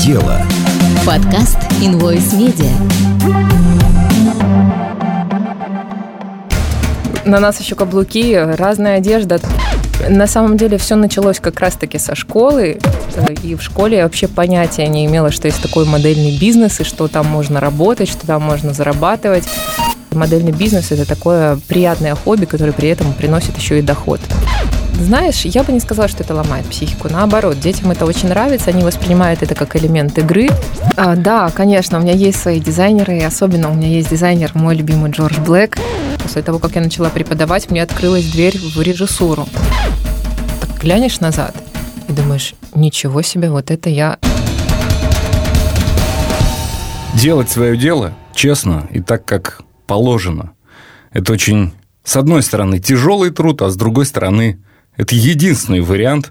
[0.00, 0.40] дело.
[1.04, 2.70] Подкаст Invoice Media.
[7.26, 9.40] На нас еще каблуки, разная одежда.
[10.08, 12.78] На самом деле все началось как раз-таки со школы,
[13.42, 17.06] и в школе я вообще понятия не имела, что есть такой модельный бизнес, и что
[17.06, 19.44] там можно работать, что там можно зарабатывать.
[20.12, 24.20] Модельный бизнес– это такое приятное хобби, которое при этом приносит еще и доход.
[25.00, 27.08] Знаешь, я бы не сказала, что это ломает психику.
[27.08, 30.50] Наоборот, детям это очень нравится, они воспринимают это как элемент игры.
[30.96, 34.76] А, да, конечно, у меня есть свои дизайнеры, и особенно у меня есть дизайнер, мой
[34.76, 35.78] любимый Джордж Блэк.
[36.22, 39.48] После того, как я начала преподавать, мне открылась дверь в режиссуру.
[40.60, 41.56] Так глянешь назад
[42.06, 44.18] и думаешь, ничего себе, вот это я
[47.14, 50.52] Делать свое дело честно и так, как положено.
[51.12, 51.72] Это очень,
[52.04, 54.60] с одной стороны, тяжелый труд, а с другой стороны,
[55.00, 56.30] это единственный вариант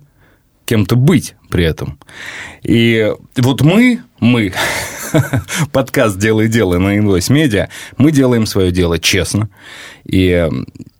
[0.66, 1.98] кем-то быть при этом.
[2.62, 4.54] И вот мы, мы,
[5.72, 9.50] подкаст «Делай дело» на Invoice Media, мы делаем свое дело честно
[10.06, 10.48] и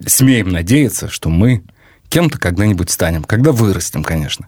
[0.04, 1.62] смеем надеяться, что мы
[2.10, 4.48] кем-то когда-нибудь станем, когда вырастем, конечно.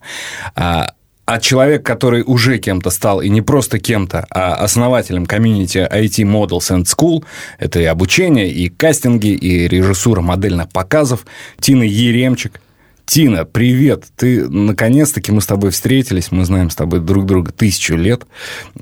[0.55, 0.93] А
[1.27, 6.75] а человек, который уже кем-то стал, и не просто кем-то, а основателем комьюнити IT Models
[6.75, 7.23] and School,
[7.59, 11.25] это и обучение, и кастинги, и режиссура модельных показов,
[11.59, 12.59] Тина Еремчик–
[13.05, 14.05] Тина, привет!
[14.15, 18.25] Ты, наконец-таки, мы с тобой встретились, мы знаем с тобой друг друга тысячу лет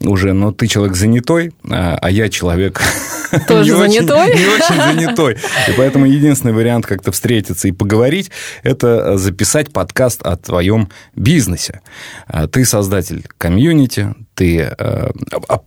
[0.02, 2.82] уже, но ты человек занятой, а, а я человек...
[3.48, 4.36] Тоже занятой?
[4.36, 5.34] не очень занятой.
[5.68, 8.32] И поэтому единственный вариант как-то встретиться и поговорить–
[8.64, 11.82] это записать подкаст о твоем бизнесе.
[12.28, 15.62] А, ты создатель комьюнити, ты э, а,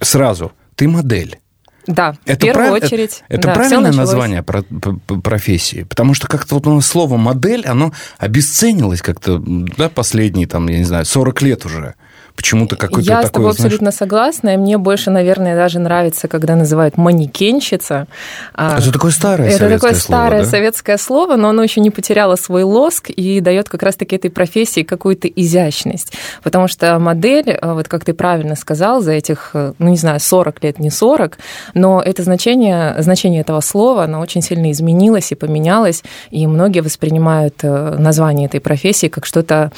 [0.00, 1.38] сразу, ты модель.
[1.86, 2.82] Да, это в первую прав...
[2.84, 3.24] очередь.
[3.28, 4.62] Это, это да, правильное название про...
[4.62, 5.82] профессии?
[5.82, 11.04] Потому что как-то вот слово «модель», оно обесценилось как-то, да, последние, там, я не знаю,
[11.04, 11.94] 40 лет уже.
[12.34, 13.64] Почему-то какой-то Я такой, с тобой знаешь...
[13.66, 18.06] абсолютно согласна, и мне больше, наверное, даже нравится, когда называют манекенщица.
[18.54, 20.50] А, это такое старое Это советское такое старое слово, да?
[20.50, 24.82] советское слово, но оно еще не потеряло свой лоск и дает как раз-таки этой профессии
[24.82, 26.14] какую-то изящность.
[26.42, 30.18] Потому что модель, э, вот как ты правильно сказал, за этих, э, ну не знаю,
[30.18, 31.38] 40 лет, не 40,
[31.74, 37.56] но это значение, значение этого слова, оно очень сильно изменилось и поменялось, и многие воспринимают
[37.62, 39.70] э, название этой профессии как что-то,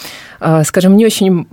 [0.65, 1.47] скажем, не очень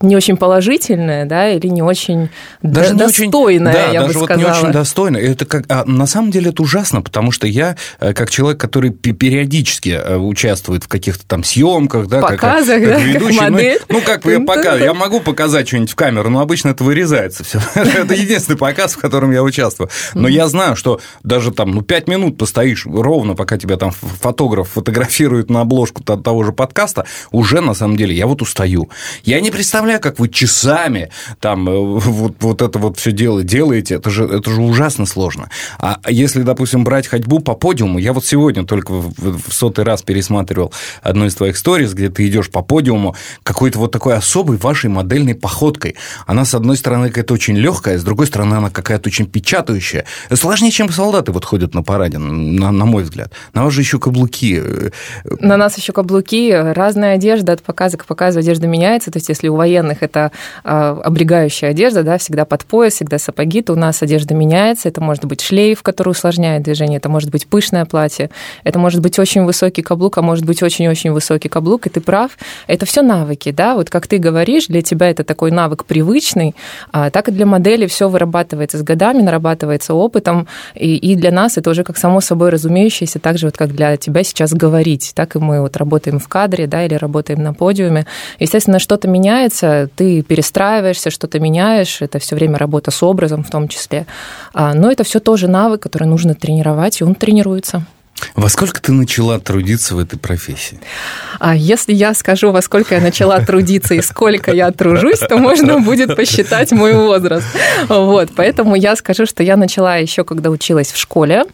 [0.00, 2.30] не очень положительное, да, или не очень
[2.62, 4.52] даже достойное, не очень, да, я даже бы вот сказала.
[4.52, 5.20] не очень достойное.
[5.20, 8.90] Это как, а на самом деле это ужасно, потому что я, э, как человек, который
[8.90, 13.78] периодически э, участвует в каких-то там съемках, да, Показах, как, как, да, ведущий, как модель.
[13.88, 17.42] Ну, ну, как я показываю, я могу показать что-нибудь в камеру, но обычно это вырезается
[17.42, 17.60] все.
[17.74, 19.90] Это единственный показ, в котором я участвую.
[20.14, 24.68] Но я знаю, что даже там, ну, пять минут постоишь ровно, пока тебя там фотограф
[24.70, 28.88] фотографирует на обложку того же подкаста, уже на самом деле я вот устаю.
[29.24, 31.10] Я не представляю, представляю, как вы часами
[31.40, 35.48] там э, вот, вот это вот все дело делаете, это же, это же ужасно сложно.
[35.78, 40.72] А если, допустим, брать ходьбу по подиуму, я вот сегодня только в, сотый раз пересматривал
[41.02, 45.34] одну из твоих сториз, где ты идешь по подиуму какой-то вот такой особой вашей модельной
[45.34, 45.96] походкой.
[46.26, 50.04] Она, с одной стороны, какая-то очень легкая, с другой стороны, она какая-то очень печатающая.
[50.32, 53.32] Сложнее, чем солдаты вот ходят на параде, на, на мой взгляд.
[53.54, 54.62] На вас же еще каблуки.
[55.40, 59.10] На нас еще каблуки, разная одежда от показа к показу одежда меняется.
[59.10, 60.32] То есть, если у военных военных это
[60.64, 65.00] а, облегающая одежда, да, всегда под пояс, всегда сапоги, то у нас одежда меняется, это
[65.00, 68.30] может быть шлейф, который усложняет движение, это может быть пышное платье,
[68.64, 72.32] это может быть очень высокий каблук, а может быть очень-очень высокий каблук, и ты прав,
[72.66, 76.54] это все навыки, да, вот как ты говоришь, для тебя это такой навык привычный,
[76.92, 81.58] а, так и для модели все вырабатывается с годами, нарабатывается опытом, и, и для нас
[81.58, 85.36] это уже как само собой разумеющееся, так же вот как для тебя сейчас говорить, так
[85.36, 88.06] и мы вот работаем в кадре, да, или работаем на подиуме,
[88.38, 93.68] естественно, что-то меняется, ты перестраиваешься, что-то меняешь, это все время работа с образом в том
[93.68, 94.06] числе.
[94.52, 97.84] А, но это все тоже навык, который нужно тренировать, и он тренируется.
[98.34, 100.80] Во сколько ты начала трудиться в этой профессии?
[101.38, 105.80] А если я скажу, во сколько я начала трудиться и сколько я тружусь, то можно
[105.80, 107.46] будет посчитать мой возраст.
[107.88, 111.44] Вот, поэтому я скажу, что я начала еще, когда училась в школе,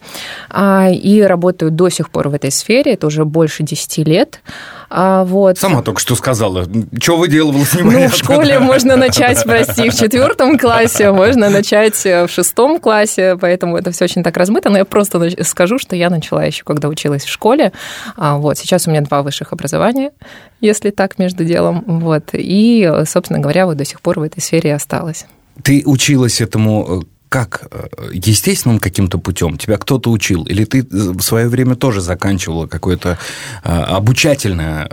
[0.51, 4.41] а, и работаю до сих пор в этой сфере, это уже больше 10 лет.
[4.97, 5.59] А, вот.
[5.59, 6.69] Сама только что сказала.
[7.01, 12.29] Что вы делала, Ну, в школе можно начать, прости, в четвертом классе, можно начать в
[12.29, 16.45] шестом классе, поэтому это все очень так размыто, но я просто скажу, что я начала
[16.45, 17.73] еще, когда училась в школе.
[18.17, 20.13] А, вот, сейчас у меня два высших образования,
[20.61, 21.83] если так между делом.
[21.87, 25.27] Вот, и, собственно говоря, вот до сих пор в этой сфере осталась.
[25.63, 27.63] Ты училась этому э, как?
[27.73, 29.59] Э, естественным каким-то путем?
[29.59, 30.45] Тебя кто-то учил?
[30.45, 33.19] Или ты в свое время тоже заканчивала какое-то
[33.65, 34.89] обучательное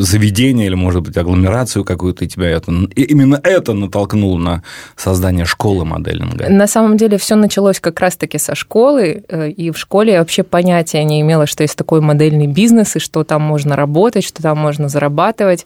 [0.00, 4.62] заведение или, может быть, агломерацию какую-то, и тебя это, именно это натолкнуло на
[4.96, 6.50] создание школы моделинга?
[6.50, 9.24] На самом деле все началось как раз-таки со школы,
[9.56, 13.24] и в школе я вообще понятия не имела, что есть такой модельный бизнес, и что
[13.24, 15.64] там можно работать, что там можно зарабатывать,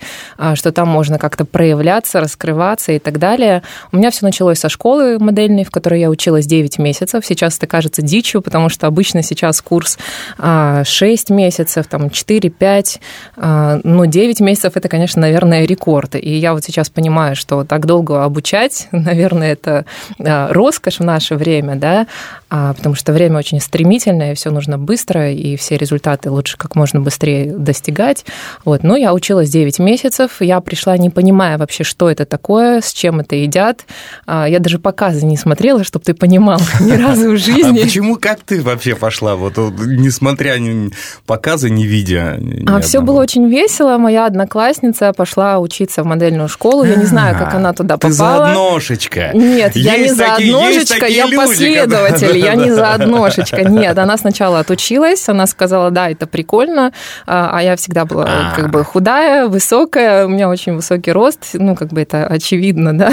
[0.54, 3.62] что там можно как-то проявляться, раскрываться и так далее.
[3.90, 7.24] У меня все началось со школы модельной, в которой я училась 9 месяцев.
[7.26, 9.98] Сейчас это кажется дичью, потому что обычно сейчас курс
[10.36, 13.00] 6 а, месяцев, там 4-5,
[13.36, 16.14] а, но 9 месяцев это, конечно, наверное, рекорд.
[16.14, 19.84] И я вот сейчас понимаю, что так долго обучать, наверное, это
[20.18, 22.06] а, роскошь в наше время, да,
[22.48, 27.50] потому что время очень стремительное, все нужно быстро, и все результаты лучше как можно быстрее
[27.50, 28.26] достигать.
[28.66, 28.82] Вот.
[28.82, 33.20] Но я училась 9 месяцев, я пришла не понимая вообще, что это такое, с чем
[33.20, 33.86] это едят.
[34.26, 37.80] Я даже показы не смотрела, чтобы ты понимал ни разу в жизни.
[37.80, 40.90] А почему, как ты вообще пошла, вот несмотря ни
[41.26, 42.36] показы, не видя?
[42.38, 43.98] Ни а все было очень весело.
[43.98, 46.84] Моя одноклассница пошла учиться в модельную школу.
[46.84, 48.10] Я не знаю, как она туда попала.
[48.10, 49.30] Ты заодношечка.
[49.34, 52.38] Нет, я не заодношечка, я последователь.
[52.38, 53.62] Я не заодношечка.
[53.72, 56.92] Нет, она сначала отучилась, она сказала, да, это прикольно,
[57.26, 58.54] а, а я всегда была а.
[58.54, 63.12] как бы худая, высокая, у меня очень высокий рост, ну, как бы это очевидно, да.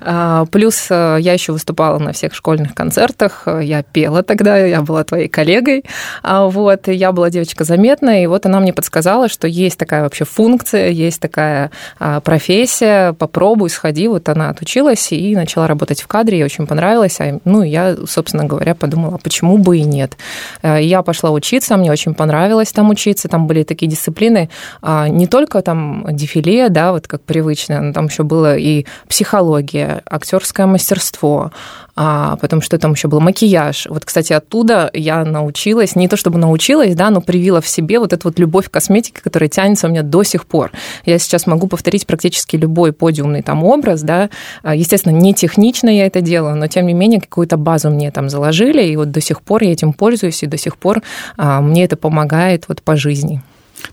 [0.00, 5.04] А, плюс э, я еще выступала на всех школьных концертах, я пела тогда, я была
[5.04, 5.84] твоей коллегой,
[6.22, 10.24] а, вот, я была девочка заметная, и вот она мне подсказала, что есть такая вообще
[10.24, 16.38] функция, есть такая а, профессия, попробуй, сходи, вот она отучилась и начала работать в кадре,
[16.38, 20.16] ей очень понравилось, ну, я, собственно говоря, подумала, почему бы и нет.
[20.62, 24.48] Я пошла учиться, мне очень понравилось там учиться, там были такие дисциплины,
[24.82, 30.66] не только там дефиле, да, вот как привычно, но там еще было и психология, актерское
[30.66, 31.52] мастерство,
[31.94, 33.86] а потом что там еще было, макияж.
[33.88, 38.12] Вот, кстати, оттуда я научилась, не то чтобы научилась, да, но привила в себе вот
[38.12, 40.72] эту вот любовь к косметике, которая тянется у меня до сих пор.
[41.04, 44.30] Я сейчас могу повторить практически любой подиумный там образ, да,
[44.62, 48.30] а, естественно, не технично я это делаю, но тем не менее какую-то базу мне там
[48.30, 51.02] заложили, и вот до сих пор я этим пользуюсь, и до сих пор
[51.36, 53.42] а, мне это помогает вот по жизни.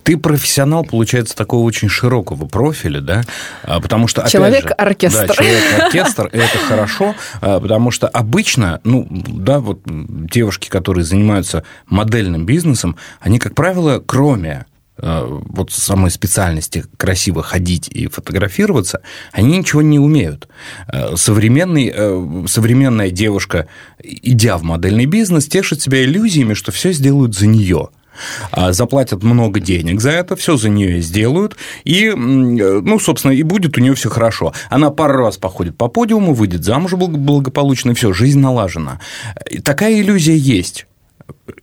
[0.03, 3.23] Ты профессионал, получается, такого очень широкого профиля, да?
[3.63, 5.27] А, потому что, Человек-оркестр.
[5.27, 12.45] Да, человек-оркестр, это хорошо, а, потому что обычно, ну, да, вот девушки, которые занимаются модельным
[12.45, 14.65] бизнесом, они, как правило, кроме
[14.97, 19.01] а, вот самой специальности красиво ходить и фотографироваться,
[19.31, 20.47] они ничего не умеют.
[21.15, 23.67] Современный, современная девушка,
[24.01, 27.89] идя в модельный бизнес, тешит себя иллюзиями, что все сделают за нее.
[28.51, 33.77] А, заплатят много денег за это, все за нее сделают, и, ну, собственно, и будет
[33.77, 34.53] у нее все хорошо.
[34.69, 38.99] Она пару раз походит по подиуму, выйдет замуж благополучно, все, жизнь налажена.
[39.63, 40.85] Такая иллюзия есть.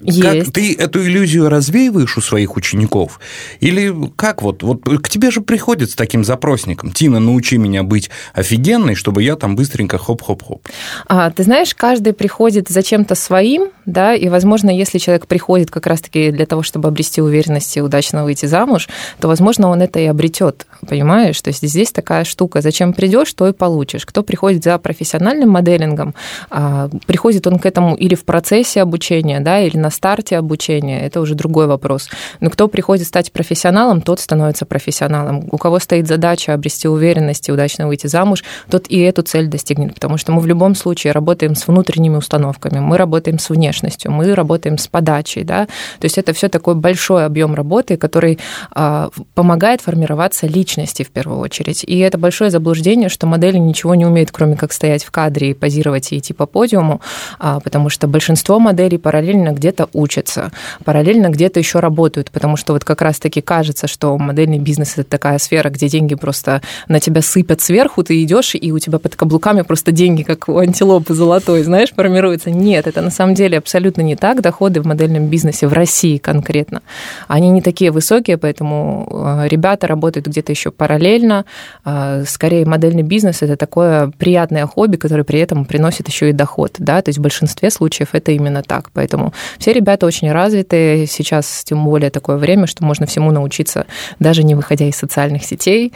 [0.01, 0.21] Есть.
[0.23, 3.21] Как ты эту иллюзию развеиваешь у своих учеников?
[3.61, 4.63] Или как вот?
[4.63, 6.93] Вот к тебе же приходят с таким запросником.
[6.93, 10.67] Тина, научи меня быть офигенной, чтобы я там быстренько хоп-хоп-хоп.
[11.07, 15.87] А, ты знаешь, каждый приходит за чем-то своим, да, и, возможно, если человек приходит как
[15.87, 18.89] раз-таки для того, чтобы обрести уверенность и удачно выйти замуж,
[19.21, 21.41] то, возможно, он это и обретет, понимаешь?
[21.41, 24.07] То есть здесь такая штука, зачем придешь, то и получишь.
[24.07, 26.15] Кто приходит за профессиональным моделингом,
[26.51, 31.21] а, приходит он к этому или в процессе обучения, да, или на старте обучения, это
[31.21, 32.09] уже другой вопрос.
[32.41, 35.49] Но кто приходит стать профессионалом, тот становится профессионалом.
[35.51, 39.95] У кого стоит задача обрести уверенность и удачно выйти замуж, тот и эту цель достигнет,
[39.95, 44.35] потому что мы в любом случае работаем с внутренними установками, мы работаем с внешностью, мы
[44.35, 48.39] работаем с подачей, да, то есть это все такой большой объем работы, который
[48.71, 51.85] а, помогает формироваться личности в первую очередь.
[51.85, 55.55] И это большое заблуждение, что модели ничего не умеют, кроме как стоять в кадре и
[55.55, 57.01] позировать и идти по подиуму,
[57.39, 60.53] а, потому что большинство моделей параллельно где где-то учатся,
[60.85, 65.39] параллельно где-то еще работают, потому что вот как раз-таки кажется, что модельный бизнес это такая
[65.39, 69.63] сфера, где деньги просто на тебя сыпят сверху, ты идешь, и у тебя под каблуками
[69.63, 72.51] просто деньги, как у антилопы золотой, знаешь, формируются.
[72.51, 74.41] Нет, это на самом деле абсолютно не так.
[74.41, 76.83] Доходы в модельном бизнесе в России конкретно,
[77.27, 81.45] они не такие высокие, поэтому э, ребята работают где-то еще параллельно.
[81.85, 86.77] Э, скорее, модельный бизнес это такое приятное хобби, которое при этом приносит еще и доход,
[86.79, 88.91] да, то есть в большинстве случаев это именно так.
[88.93, 91.07] Поэтому все ребята очень развитые.
[91.07, 93.87] Сейчас тем более такое время, что можно всему научиться,
[94.19, 95.93] даже не выходя из социальных сетей.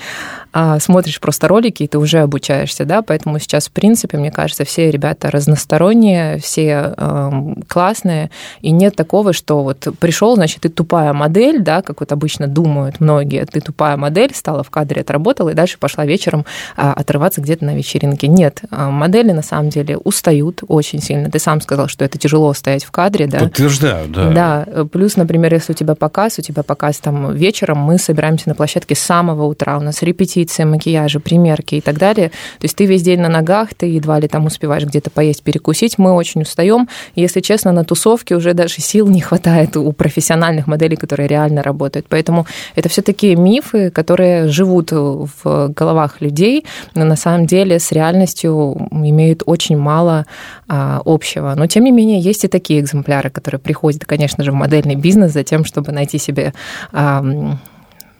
[0.52, 4.64] А, смотришь просто ролики, и ты уже обучаешься, да, поэтому сейчас, в принципе, мне кажется,
[4.64, 8.30] все ребята разносторонние, все э, классные,
[8.60, 12.98] и нет такого, что вот пришел, значит, ты тупая модель, да, как вот обычно думают
[12.98, 16.44] многие, ты тупая модель, стала в кадре, отработала, и дальше пошла вечером
[16.76, 18.26] а, отрываться где-то на вечеринке.
[18.26, 21.30] Нет, а, модели на самом деле устают очень сильно.
[21.30, 23.38] Ты сам сказал, что это тяжело стоять в кадре, да?
[23.44, 24.30] Подтверждаю, да.
[24.30, 28.54] Да, плюс, например, если у тебя показ, у тебя показ там вечером, мы собираемся на
[28.54, 32.28] площадке с самого утра, у нас репетиции, макияжи, примерки и так далее.
[32.28, 35.98] То есть ты весь день на ногах, ты едва ли там успеваешь где-то поесть, перекусить.
[35.98, 36.88] Мы очень устаем.
[37.14, 42.06] Если честно, на тусовке уже даже сил не хватает у профессиональных моделей, которые реально работают.
[42.08, 47.92] Поэтому это все такие мифы, которые живут в головах людей, но на самом деле с
[47.92, 50.26] реальностью имеют очень мало
[50.70, 51.52] общего.
[51.56, 55.32] Но тем не менее есть и такие экземпляры, которые приходят, конечно же, в модельный бизнес
[55.32, 56.54] за тем, чтобы найти себе
[56.92, 57.24] а,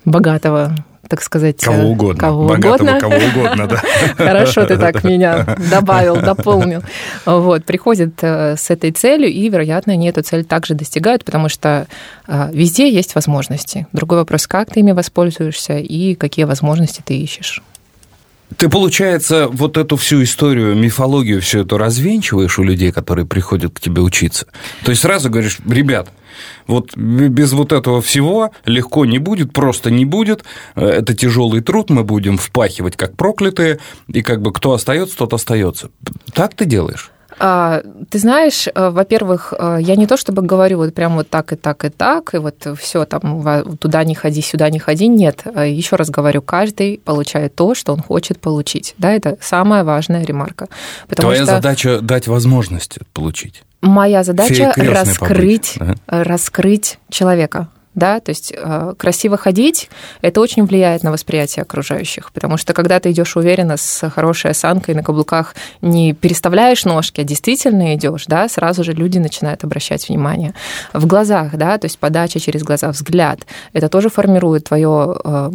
[0.05, 0.75] богатого
[1.11, 1.61] так сказать...
[1.61, 2.21] Кого э, угодно.
[2.21, 3.01] Кого Богатого угодно.
[3.01, 3.83] кого угодно, да.
[4.17, 6.83] Хорошо ты так меня добавил, дополнил.
[7.27, 11.89] Вот, приходят э, с этой целью, и, вероятно, они эту цель также достигают, потому что
[12.29, 13.89] э, везде есть возможности.
[13.93, 17.61] Другой вопрос, как ты ими воспользуешься и какие возможности ты ищешь.
[18.57, 23.81] Ты, получается, вот эту всю историю, мифологию, все это развенчиваешь у людей, которые приходят к
[23.81, 24.47] тебе учиться.
[24.85, 26.11] То есть сразу говоришь, ребят,
[26.67, 30.45] вот без вот этого всего легко не будет, просто не будет.
[30.75, 33.79] Это тяжелый труд, мы будем впахивать как проклятые,
[34.09, 35.91] и как бы кто остается, тот остается.
[36.33, 37.11] Так ты делаешь?
[37.43, 41.55] А, ты знаешь, э, во-первых, э, я не то чтобы говорю вот прям вот так
[41.55, 45.09] и так и так, и вот все там туда не ходи, сюда не ходи.
[45.09, 48.95] Нет, э, еще раз говорю, каждый получает то, что он хочет получить.
[48.99, 50.69] Да, это самая важная ремарка.
[51.09, 51.55] Потому Твоя что...
[51.55, 53.63] задача дать возможность получить.
[53.81, 56.25] Моя задача раскрыть, побыть, да?
[56.25, 59.91] раскрыть человека да, то есть э, красиво ходить,
[60.23, 64.95] это очень влияет на восприятие окружающих, потому что когда ты идешь уверенно с хорошей осанкой
[64.95, 70.55] на каблуках, не переставляешь ножки, а действительно идешь, да, сразу же люди начинают обращать внимание.
[70.93, 73.41] В глазах, да, то есть подача через глаза, взгляд,
[73.73, 75.51] это тоже формирует твое э,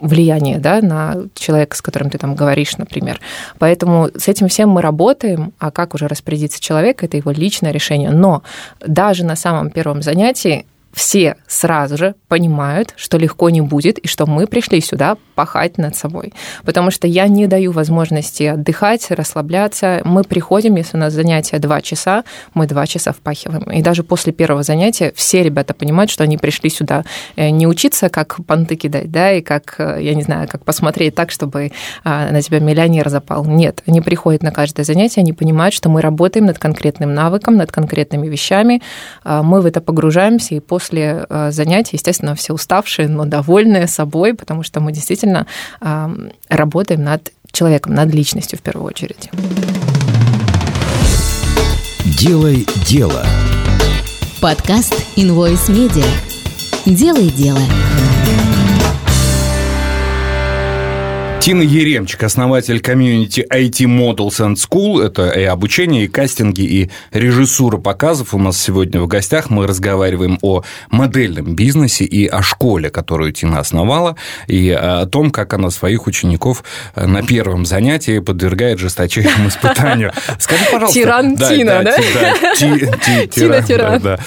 [0.00, 3.20] влияние, да, на человека, с которым ты там говоришь, например.
[3.58, 8.10] Поэтому с этим всем мы работаем, а как уже распорядиться человек, это его личное решение.
[8.10, 8.42] Но
[8.80, 10.64] даже на самом первом занятии
[10.96, 15.94] все сразу же понимают, что легко не будет, и что мы пришли сюда пахать над
[15.94, 16.32] собой.
[16.64, 20.00] Потому что я не даю возможности отдыхать, расслабляться.
[20.04, 22.24] Мы приходим, если у нас занятие два часа,
[22.54, 23.64] мы два часа впахиваем.
[23.70, 27.04] И даже после первого занятия все ребята понимают, что они пришли сюда
[27.36, 31.14] э, не учиться, как понты кидать, да, и как, э, я не знаю, как посмотреть
[31.14, 31.72] так, чтобы
[32.04, 33.44] а, на тебя миллионер запал.
[33.44, 37.70] Нет, они приходят на каждое занятие, они понимают, что мы работаем над конкретным навыком, над
[37.70, 38.80] конкретными вещами,
[39.24, 43.88] а, мы в это погружаемся, и после после э, занятий, естественно, все уставшие, но довольные
[43.88, 45.46] собой, потому что мы действительно
[46.48, 49.30] работаем над человеком, над личностью в первую очередь.
[52.20, 53.24] Делай дело.
[54.40, 56.06] Подкаст Invoice Media.
[56.86, 57.60] Делай дело.
[61.46, 65.00] Тина Еремчик, основатель комьюнити IT Models and School.
[65.00, 68.34] Это и обучение, и кастинги, и режиссура показов.
[68.34, 73.60] У нас сегодня в гостях мы разговариваем о модельном бизнесе и о школе, которую Тина
[73.60, 74.16] основала,
[74.48, 76.64] и о том, как она своих учеников
[76.96, 80.12] на первом занятии подвергает жесточайшему испытанию.
[80.40, 80.98] Скажи, пожалуйста...
[80.98, 81.96] Тиран Тина, да?
[82.56, 84.18] Тина Тиран.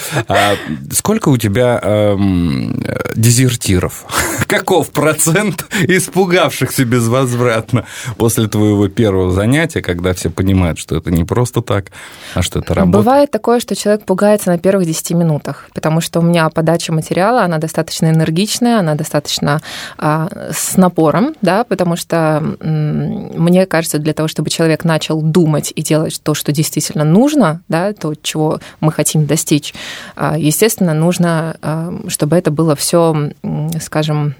[0.90, 2.82] Сколько у тебя эм,
[3.14, 4.06] дезертиров?
[4.46, 7.84] Каков процент испугавшихся без безвозвратно
[8.16, 11.86] после твоего первого занятия, когда все понимают, что это не просто так,
[12.34, 12.98] а что это работа?
[12.98, 17.42] Бывает такое, что человек пугается на первых 10 минутах, потому что у меня подача материала,
[17.42, 19.60] она достаточно энергичная, она достаточно
[19.98, 25.82] а, с напором, да, потому что мне кажется, для того, чтобы человек начал думать и
[25.82, 29.74] делать то, что действительно нужно, да, то, чего мы хотим достичь,
[30.16, 33.30] а, естественно, нужно, а, чтобы это было все,
[33.80, 34.34] скажем,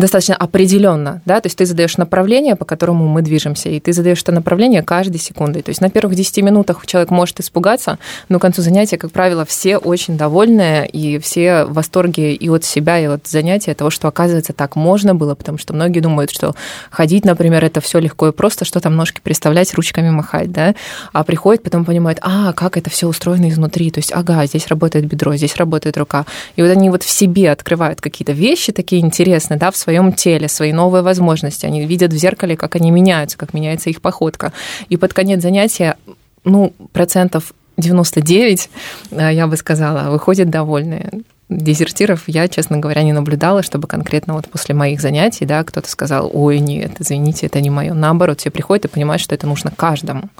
[0.00, 4.22] достаточно определенно, да, то есть ты задаешь направление, по которому мы движемся, и ты задаешь
[4.22, 5.62] это направление каждой секундой.
[5.62, 9.44] То есть на первых 10 минутах человек может испугаться, но к концу занятия, как правило,
[9.44, 14.08] все очень довольны, и все в восторге и от себя, и от занятия, того, что,
[14.08, 16.54] оказывается, так можно было, потому что многие думают, что
[16.90, 20.74] ходить, например, это все легко и просто, что там ножки переставлять, ручками махать, да,
[21.12, 25.06] а приходит, потом понимает, а, как это все устроено изнутри, то есть, ага, здесь работает
[25.06, 26.26] бедро, здесь работает рука,
[26.56, 30.12] и вот они вот в себе открывают какие-то вещи такие интересные, да, в своем своем
[30.12, 31.66] теле, свои новые возможности.
[31.66, 34.52] Они видят в зеркале, как они меняются, как меняется их походка.
[34.88, 35.96] И под конец занятия,
[36.44, 38.70] ну, процентов 99,
[39.10, 41.10] я бы сказала, выходят довольные
[41.48, 46.30] дезертиров я, честно говоря, не наблюдала, чтобы конкретно вот после моих занятий, да, кто-то сказал,
[46.32, 47.92] ой, нет, извините, это не мое.
[47.92, 50.30] Наоборот, все приходят и понимают, что это нужно каждому.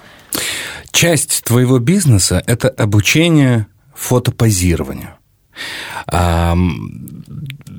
[0.92, 5.16] Часть твоего бизнеса– это обучение фотопозированию.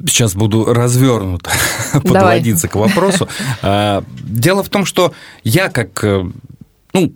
[0.07, 1.51] Сейчас буду развернуто
[1.93, 3.27] подводиться к вопросу.
[3.61, 6.25] А, дело в том, что я как э,
[6.93, 7.13] ну,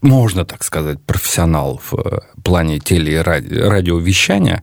[0.00, 4.62] можно так сказать, профессионал в э, плане теле- и радиовещания,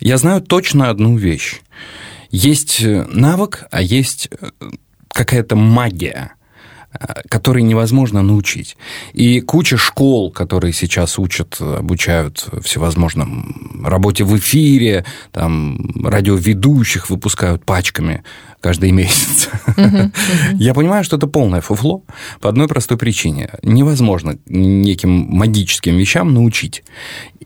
[0.00, 1.60] я знаю точно одну вещь.
[2.30, 4.30] Есть э, навык, а есть
[5.08, 6.34] какая-то магия–
[7.28, 8.76] который невозможно научить.
[9.12, 18.22] И куча школ, которые сейчас учат, обучают всевозможным работе в эфире, там, радиоведущих выпускают пачками
[18.60, 19.48] каждый месяц.
[20.54, 22.04] Я понимаю, что это полное фуфло
[22.40, 23.50] по одной простой причине.
[23.62, 26.84] Невозможно неким магическим вещам научить.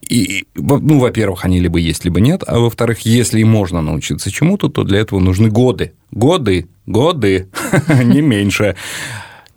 [0.08, 4.68] И, ну, во-первых, они либо есть, либо нет, а во-вторых, если и можно научиться чему-то,
[4.68, 5.94] то для этого нужны годы.
[6.12, 7.48] Годы, годы,
[8.04, 8.76] не меньше.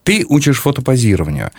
[0.10, 1.52] Ты учишь фотопозированию.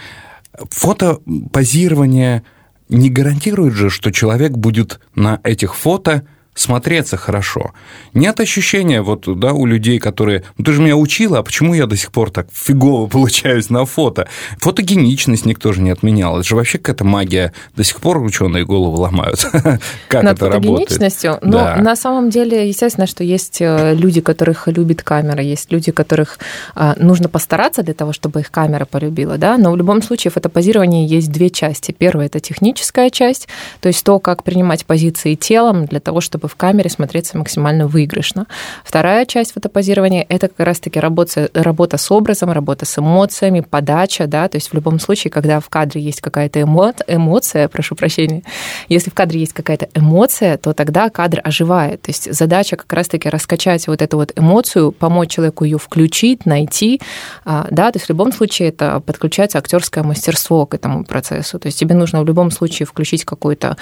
[0.71, 2.43] Фотопозирование
[2.89, 6.27] не гарантирует же, что человек будет на этих фото
[6.61, 7.73] смотреться хорошо.
[8.15, 10.45] Нет ощущения вот, да, у людей, которые...
[10.59, 13.85] Ну, ты же меня учила, а почему я до сих пор так фигово получаюсь на
[13.85, 14.29] фото?
[14.59, 16.39] Фотогеничность никто же не отменял.
[16.39, 17.53] Это же вообще какая-то магия.
[17.77, 19.41] До сих пор ученые голову ломают.
[20.09, 20.89] как Над это работает?
[20.91, 21.39] фотогеничностью?
[21.43, 21.77] Но да.
[21.77, 26.39] на самом деле, естественно, что есть э, люди, которых любит камера, есть люди, которых
[26.75, 31.07] а, нужно постараться для того, чтобы их камера полюбила, да, но в любом случае фотопозирование
[31.07, 31.93] есть две части.
[31.93, 33.49] Первая– это техническая часть,
[33.81, 38.47] то есть то, как принимать позиции телом для того, чтобы в камере смотреться максимально выигрышно.
[38.85, 44.49] Вторая часть фотопозирования– это как раз-таки работа, работа с образом, работа с эмоциями, подача, да,
[44.49, 46.93] то есть в любом случае, когда в кадре есть какая-то эмо...
[47.07, 48.43] эмоция, прошу прощения,
[48.89, 52.03] если в кадре есть какая-то эмоция, то тогда кадр оживает.
[52.03, 57.01] То есть задача как раз-таки раскачать вот эту вот эмоцию, помочь человеку ее включить, найти,
[57.45, 61.59] а, да, то есть в любом случае это подключается актерское мастерство к этому процессу.
[61.59, 63.77] То есть тебе нужно в любом случае включить какой-то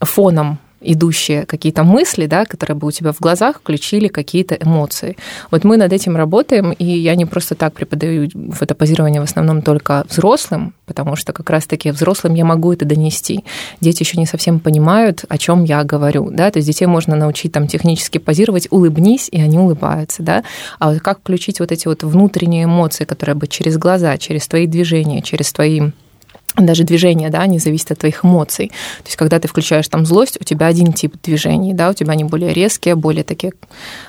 [0.00, 5.16] фоном идущие какие-то мысли, да, которые бы у тебя в глазах включили какие-то эмоции.
[5.50, 10.04] Вот мы над этим работаем, и я не просто так преподаю фотопозирование в основном только
[10.08, 13.44] взрослым, потому что как раз-таки взрослым я могу это донести.
[13.80, 17.52] Дети еще не совсем понимают, о чем я говорю, да, то есть детей можно научить
[17.52, 20.44] там технически позировать, улыбнись, и они улыбаются, да,
[20.78, 24.66] а вот как включить вот эти вот внутренние эмоции, которые бы через глаза, через твои
[24.66, 25.90] движения, через твои
[26.56, 28.68] даже движение, да, не зависит от твоих эмоций.
[28.68, 32.12] То есть, когда ты включаешь там злость, у тебя один тип движений, да, у тебя
[32.12, 33.52] они более резкие, более такие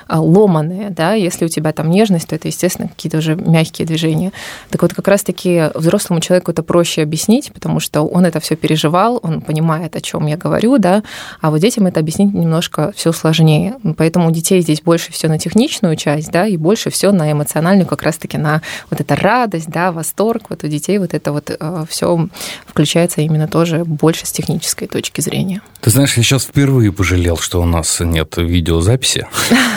[0.08, 4.32] а, ломаные, да, если у тебя там нежность, то это, естественно, какие-то уже мягкие движения.
[4.70, 9.20] Так вот, как раз-таки взрослому человеку это проще объяснить, потому что он это все переживал,
[9.22, 11.02] он понимает, о чем я говорю, да,
[11.40, 13.76] а вот детям это объяснить немножко все сложнее.
[13.96, 17.86] Поэтому у детей здесь больше все на техничную часть, да, и больше все на эмоциональную,
[17.86, 20.44] как раз-таки на вот эта радость, да, восторг.
[20.48, 22.28] Вот у детей вот это вот э, все
[22.66, 25.62] включается именно тоже больше с технической точки зрения.
[25.80, 29.26] Ты знаешь, я сейчас впервые пожалел, что у нас нет видеозаписи,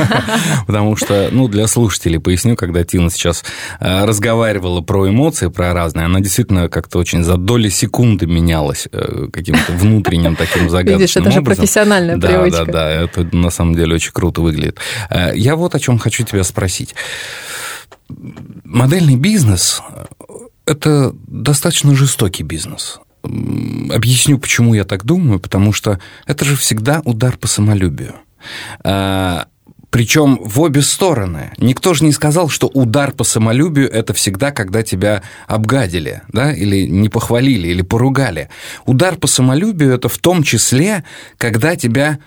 [0.68, 3.44] потому что, ну, для слушателей поясню, когда Тина сейчас
[3.80, 9.28] э, разговаривала про эмоции, про разные, она действительно как-то очень за доли секунды менялась э,
[9.32, 12.66] каким-то внутренним таким загадочным Видишь, это же профессиональная привычка.
[12.66, 14.78] Да, да, да, это на самом деле очень круто выглядит.
[15.10, 16.96] Э, я вот о чем хочу тебя спросить.
[18.64, 19.82] Модельный бизнес
[20.66, 23.00] это достаточно жестокий бизнес.
[23.24, 28.16] Объясню, почему я так думаю, потому что это же всегда удар по самолюбию.
[28.84, 29.48] А,
[29.90, 31.52] Причем в обе стороны.
[31.58, 36.86] Никто же не сказал, что удар по самолюбию это всегда, когда тебя обгадили, да, или
[36.86, 38.50] не похвалили, или поругали.
[38.86, 41.04] Удар по самолюбию это в том числе,
[41.38, 42.20] когда тебя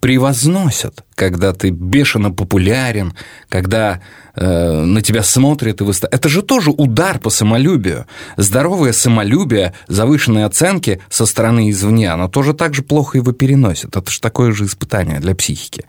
[0.00, 3.14] превозносят, когда ты бешено популярен,
[3.48, 4.00] когда
[4.36, 6.20] э, на тебя смотрят и выставляют.
[6.20, 8.06] Это же тоже удар по самолюбию.
[8.36, 13.96] Здоровое самолюбие, завышенные оценки со стороны извне, оно тоже так же плохо его переносит.
[13.96, 15.84] Это же такое же испытание для психики.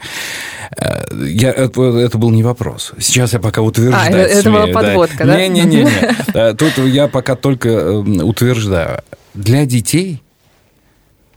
[0.75, 2.93] Э, я, это, это был не вопрос.
[2.99, 4.15] Сейчас я пока утверждаю.
[4.15, 5.47] А, это смею, была подводка, да?
[5.47, 5.89] Не-не-не.
[6.33, 9.01] Э, тут я пока только э, утверждаю.
[9.33, 10.21] Для детей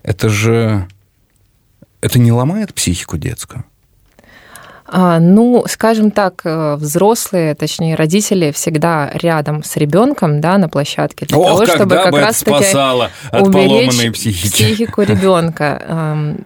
[0.03, 0.87] это же
[2.03, 3.65] это не ломает психику детскую?
[4.95, 11.25] А, ну, скажем так, э, взрослые, точнее родители, всегда рядом с ребенком, да, на площадке
[11.25, 14.53] для Ох, того, чтобы как раз спасала от уберечь психики.
[14.53, 16.37] психику ребенка.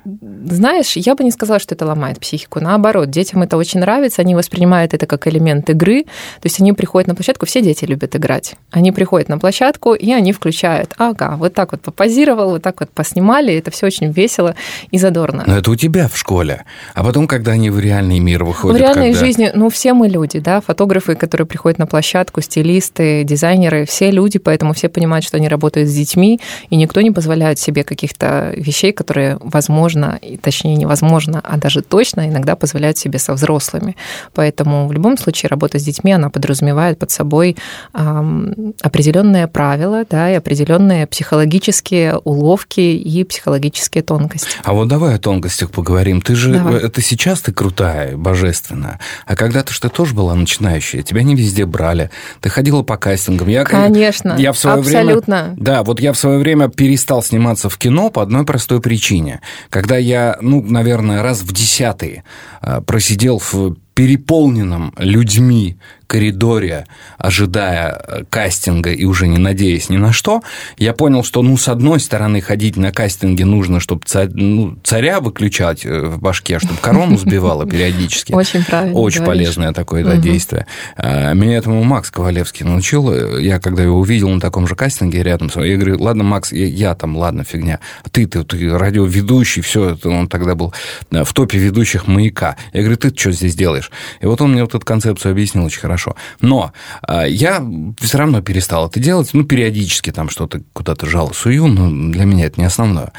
[0.48, 2.61] Знаешь, я бы не сказала, что это ломает психику.
[2.61, 6.04] Наоборот, детям это очень нравится, они воспринимают это как элемент игры.
[6.04, 8.54] То есть они приходят на площадку, все дети любят играть.
[8.70, 12.90] Они приходят на площадку, и они включают, ага, вот так вот попозировал, вот так вот
[12.90, 14.54] поснимали, это все очень весело
[14.92, 15.42] и задорно.
[15.48, 16.64] Но это у тебя в школе.
[16.94, 18.77] А потом, когда они в реальный мир выходят?
[18.77, 19.27] В реальной когда...
[19.27, 24.38] жизни, ну, все мы люди, да, фотографы, которые приходят на площадку, стилисты, дизайнеры, все люди,
[24.38, 28.92] поэтому все понимают, что они работают с детьми, и никто не позволяет себе каких-то вещей,
[28.92, 33.96] которые возможно, точнее невозможно, а даже точно иногда позволяют себе со взрослыми.
[34.35, 37.57] Поэтому в любом случае работа с детьми, она подразумевает под собой
[37.94, 44.49] эм, определенные правила, да, и определенные психологические уловки и психологические тонкости.
[44.62, 46.20] А вот давай о тонкостях поговорим.
[46.20, 46.83] Ты же, давай.
[46.83, 52.11] это сейчас ты крутая, божественная, а когда-то что тоже была начинающая, тебя не везде брали,
[52.40, 53.48] ты ходила по кастингам.
[53.48, 55.42] Я, Конечно, я в свое абсолютно.
[55.44, 59.40] Время, да, вот я в свое время перестал сниматься в кино по одной простой причине.
[59.70, 62.22] Когда я, ну, наверное, раз в десятый
[62.61, 66.87] а, просидел в переполненном людьми коридоре,
[67.19, 70.42] ожидая э, кастинга и уже не надеясь ни на что,
[70.79, 75.21] я понял, что, ну, с одной стороны, ходить на кастинге нужно, чтобы царь, ну, царя
[75.21, 78.33] выключать э, в башке, чтобы корону сбивала периодически.
[78.33, 78.97] Очень правильно.
[78.97, 80.66] Очень полезное такое да, действие.
[80.97, 83.38] А, меня этому Макс Ковалевский научил.
[83.38, 86.66] Я, когда его увидел на таком же кастинге рядом с я говорю, ладно, Макс, я,
[86.66, 87.81] я там, ладно, фигня.
[88.11, 90.73] Ты, ты, ты радиоведущий, все, он тогда был
[91.11, 92.57] э, в топе ведущих «Маяка».
[92.73, 93.90] Я говорю, ты что здесь делаешь?
[94.21, 96.16] И вот он мне вот эту концепцию объяснил очень хорошо хорошо.
[96.40, 97.64] Но а, я
[98.00, 102.46] все равно перестал это делать, ну, периодически там что-то куда-то жало сую, но для меня
[102.46, 103.12] это не основное.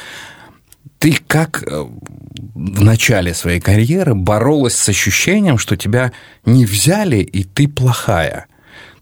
[0.99, 1.85] Ты как э,
[2.55, 6.11] в начале своей карьеры боролась с ощущением, что тебя
[6.45, 8.47] не взяли, и ты плохая?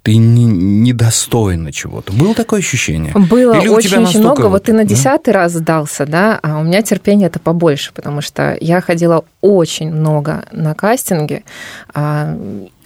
[0.06, 2.14] ты не, недостойна чего-то.
[2.14, 3.12] Было такое ощущение?
[3.16, 4.42] Было Или очень, очень много.
[4.42, 5.40] Вот, вот ты на десятый да?
[5.40, 10.46] раз сдался, да, а у меня терпение это побольше, потому что я ходила очень много
[10.52, 11.44] на кастинге,
[11.92, 12.38] а,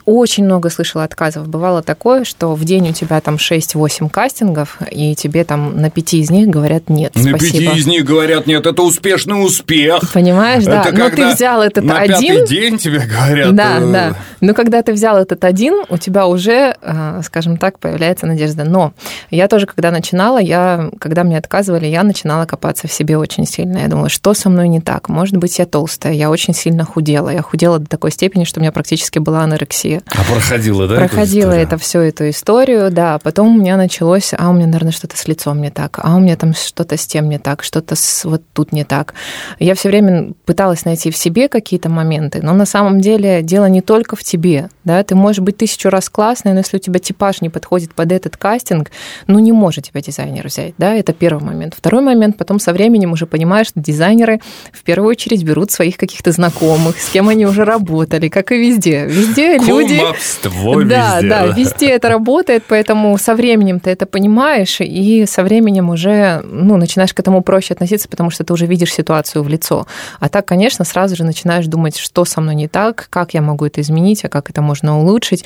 [0.09, 1.47] очень много слышала отказов.
[1.47, 6.19] Бывало такое, что в день у тебя там 6-8 кастингов, и тебе там на пяти
[6.19, 10.11] из них говорят нет, На пяти из них говорят нет, это успешный успех.
[10.13, 10.83] Понимаешь, да.
[10.83, 12.39] Это Но ты взял этот на один...
[12.39, 13.55] пятый день тебе говорят...
[13.55, 13.91] Да, э...
[13.91, 14.15] да.
[14.41, 18.63] Но когда ты взял этот один, у тебя уже, э, скажем так, появляется надежда.
[18.63, 18.93] Но
[19.29, 23.79] я тоже, когда начинала, я, когда мне отказывали, я начинала копаться в себе очень сильно.
[23.79, 25.09] Я думала, что со мной не так?
[25.09, 27.29] Может быть, я толстая, я очень сильно худела.
[27.29, 29.98] Я худела до такой степени, что у меня практически была анорексия.
[30.07, 30.95] А проходила, да?
[30.95, 33.19] Проходила это всю эту историю, да.
[33.19, 36.19] Потом у меня началось, а у меня, наверное, что-то с лицом не так, а у
[36.19, 39.13] меня там что-то с тем не так, что-то с вот тут не так.
[39.59, 43.81] Я все время пыталась найти в себе какие-то моменты, но на самом деле дело не
[43.81, 45.03] только в тебе, да.
[45.03, 48.37] Ты можешь быть тысячу раз классной, но если у тебя типаж не подходит под этот
[48.37, 48.91] кастинг,
[49.27, 50.93] ну не может тебя дизайнер взять, да.
[50.93, 51.73] Это первый момент.
[51.77, 54.39] Второй момент, потом со временем уже понимаешь, что дизайнеры
[54.71, 59.05] в первую очередь берут своих каких-то знакомых, с кем они уже работали, как и везде.
[59.05, 61.29] Везде люди Кумовство да, везде.
[61.29, 66.41] Да, да, везде это работает, поэтому со временем ты это понимаешь, и со временем уже
[66.43, 69.87] ну, начинаешь к этому проще относиться, потому что ты уже видишь ситуацию в лицо.
[70.19, 73.65] А так, конечно, сразу же начинаешь думать, что со мной не так, как я могу
[73.65, 75.45] это изменить, а как это можно улучшить.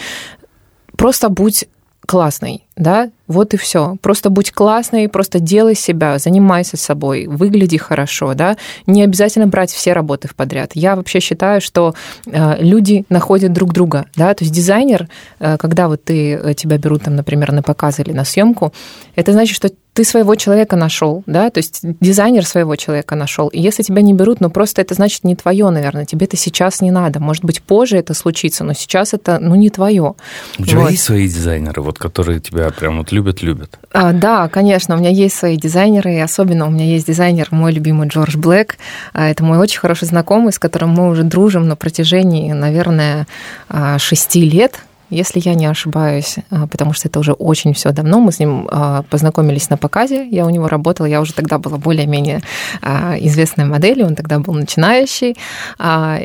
[0.97, 1.65] Просто будь
[2.05, 3.97] классной, да, вот и все.
[4.01, 8.57] Просто будь классной, просто делай себя, занимайся собой, выгляди хорошо, да.
[8.85, 10.71] Не обязательно брать все работы в подряд.
[10.73, 11.93] Я вообще считаю, что
[12.25, 14.33] э, люди находят друг друга, да.
[14.33, 15.07] То есть дизайнер,
[15.39, 18.73] э, когда вот ты э, тебя берут там, например, на показ или на съемку,
[19.15, 23.47] это значит, что ты своего человека нашел, да, то есть дизайнер своего человека нашел.
[23.49, 26.81] И если тебя не берут, ну просто это значит не твое, наверное, тебе это сейчас
[26.81, 27.19] не надо.
[27.19, 30.15] Может быть, позже это случится, но сейчас это, ну, не твое.
[30.57, 30.91] У тебя вот.
[30.91, 33.79] есть свои дизайнеры, вот, которые тебя прям вот любят, любят?
[33.91, 37.71] А, да, конечно, у меня есть свои дизайнеры, и особенно у меня есть дизайнер, мой
[37.71, 38.77] любимый Джордж Блэк.
[39.13, 43.27] А, это мой очень хороший знакомый, с которым мы уже дружим на протяжении, наверное,
[43.69, 44.79] а, шести лет
[45.13, 48.19] если я не ошибаюсь, а, потому что это уже очень все давно.
[48.19, 51.77] Мы с ним а, познакомились на показе, я у него работала, я уже тогда была
[51.77, 52.41] более-менее
[52.81, 55.37] а, известной моделью, он тогда был начинающий,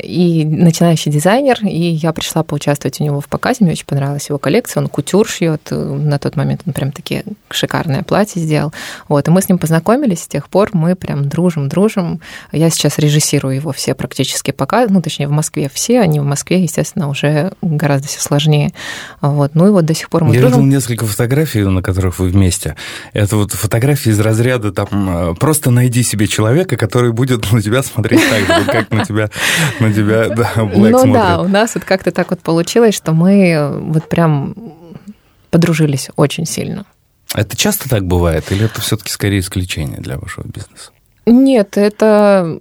[0.03, 4.39] и начинающий дизайнер, и я пришла поучаствовать у него в показе, мне очень понравилась его
[4.39, 8.73] коллекция, он кутюр шьет, на тот момент он прям такие шикарные платья сделал.
[9.09, 12.21] Вот, и мы с ним познакомились, с тех пор мы прям дружим, дружим.
[12.53, 16.63] Я сейчас режиссирую его все практически показы, ну, точнее, в Москве все, они в Москве,
[16.63, 18.73] естественно, уже гораздо все сложнее.
[19.21, 19.55] Вот.
[19.55, 22.77] Ну и вот до сих пор мы Я видел несколько фотографий, на которых вы вместе.
[23.13, 28.21] Это вот фотографии из разряда там просто найди себе человека, который будет на тебя смотреть
[28.29, 29.31] так же, как на тебя,
[29.81, 31.13] на тебя да, Блэк Ну смотрит.
[31.15, 34.55] да, у нас вот как-то так вот получилось, что мы вот прям
[35.51, 36.85] подружились очень сильно.
[37.35, 40.91] Это часто так бывает, или это все-таки скорее исключение для вашего бизнеса?
[41.27, 42.59] Нет, это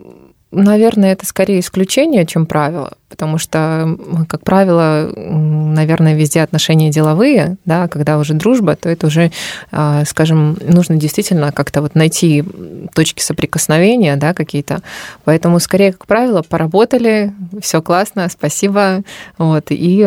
[0.51, 3.97] Наверное, это скорее исключение, чем правило, потому что,
[4.29, 9.31] как правило, наверное, везде отношения деловые, да, когда уже дружба, то это уже,
[9.71, 12.45] а, скажем, нужно действительно как-то вот найти
[12.93, 14.81] точки соприкосновения, да, какие-то.
[15.25, 19.01] Поэтому, скорее, как правило, поработали, все классно, спасибо,
[19.37, 20.01] вот, и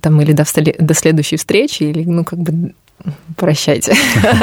[0.00, 0.44] там или до,
[0.78, 2.72] до следующей встречи, или, ну, как бы
[3.36, 3.94] прощайте,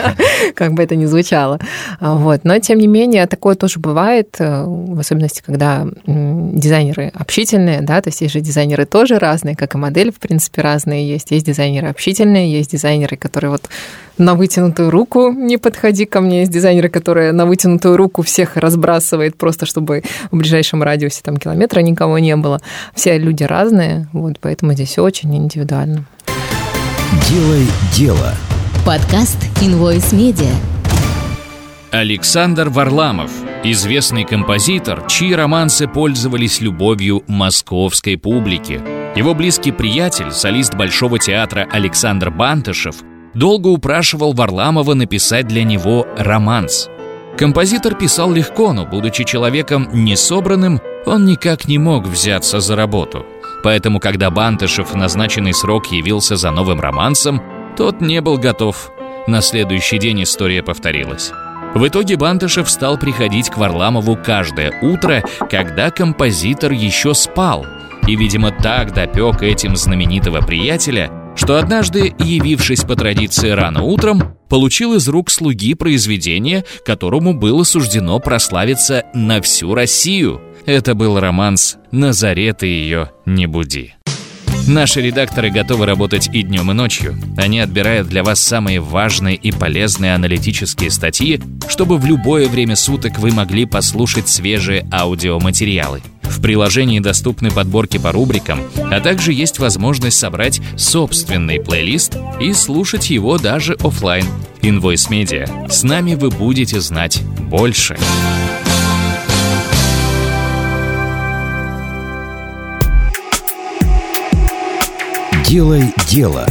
[0.55, 1.59] как бы это ни звучало.
[1.99, 2.41] Вот.
[2.43, 8.09] Но, тем не менее, такое тоже бывает, э, в особенности, когда дизайнеры общительные, да, то
[8.09, 11.31] есть есть же дизайнеры тоже разные, как и модели, в принципе, разные есть.
[11.31, 13.69] Есть дизайнеры общительные, есть дизайнеры, которые вот
[14.17, 16.41] на вытянутую руку не подходи ко мне.
[16.41, 21.79] Есть дизайнеры, которые на вытянутую руку всех разбрасывает просто, чтобы в ближайшем радиусе там километра
[21.79, 22.61] никого не было.
[22.93, 26.05] Все люди разные, вот, поэтому здесь очень индивидуально.
[27.29, 28.33] Делай дело.
[28.85, 30.51] Подкаст Invoice Media.
[31.91, 33.29] Александр Варламов–
[33.63, 38.81] известный композитор, чьи романсы пользовались любовью московской публики.
[39.15, 42.95] Его близкий приятель, солист Большого театра Александр Бантышев,
[43.33, 46.89] долго упрашивал Варламова написать для него романс.
[47.37, 53.25] Композитор писал легко, но, будучи человеком несобранным, он никак не мог взяться за работу–
[53.63, 57.41] Поэтому, когда Бантышев в назначенный срок явился за новым романсом,
[57.79, 58.91] тот не был готов.
[59.25, 61.31] На следующий день история повторилась.
[61.73, 67.65] В итоге Бантышев стал приходить к Варламову каждое утро, когда композитор еще спал.
[68.05, 74.95] И, видимо, так допек этим знаменитого приятеля, что однажды, явившись по традиции рано утром, получил
[74.95, 82.63] из рук слуги произведение, которому было суждено прославиться на всю Россию– это был романс «Назарет
[82.63, 83.95] и ее не буди».
[84.67, 87.17] Наши редакторы готовы работать и днем, и ночью.
[87.37, 93.19] Они отбирают для вас самые важные и полезные аналитические статьи, чтобы в любое время суток
[93.19, 96.01] вы могли послушать свежие аудиоматериалы.
[96.23, 103.09] В приложении доступны подборки по рубрикам, а также есть возможность собрать собственный плейлист и слушать
[103.09, 104.25] его даже офлайн.
[104.61, 105.69] Invoice Media.
[105.69, 107.97] С нами вы будете знать больше.
[115.49, 116.45] Делай дело.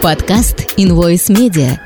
[0.00, 1.76] Подкаст Invoice Media.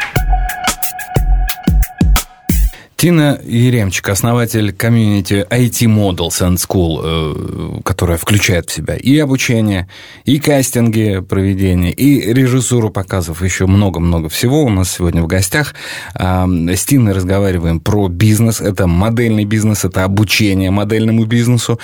[2.94, 9.88] Тина Еремчик, основатель комьюнити IT Models and School, э, которая включает в себя и обучение,
[10.26, 15.74] и кастинги проведения, и режиссуру показов, еще много-много всего у нас сегодня в гостях.
[16.14, 21.80] С Тиной разговариваем про бизнес, это модельный бизнес, это обучение модельному бизнесу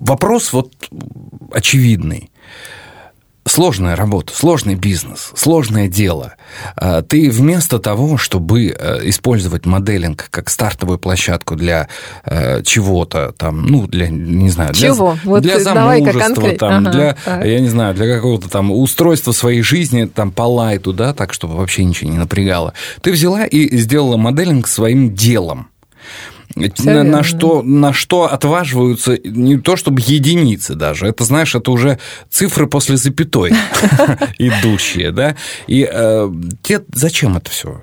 [0.00, 0.72] вопрос вот
[1.52, 2.30] очевидный.
[3.48, 6.34] Сложная работа, сложный бизнес, сложное дело.
[6.74, 11.88] А, ты вместо того, чтобы э, использовать моделинг как стартовую площадку для
[12.24, 15.16] э, чего-то, там, ну, для, не знаю, для, Чего?
[15.22, 17.44] Вот для замужества, там, ага, для, так.
[17.44, 21.54] я не знаю, для какого-то там устройства своей жизни, там, по лайту, да, так, чтобы
[21.54, 22.72] вообще ничего не напрягало.
[23.00, 25.68] Ты взяла и сделала моделинг своим делом
[26.56, 31.98] на, на, что, на что отваживаются не то чтобы единицы даже, это, знаешь, это уже
[32.30, 33.52] цифры после запятой
[34.38, 35.36] идущие, да?
[35.66, 36.30] И э,
[36.92, 37.80] зачем это все?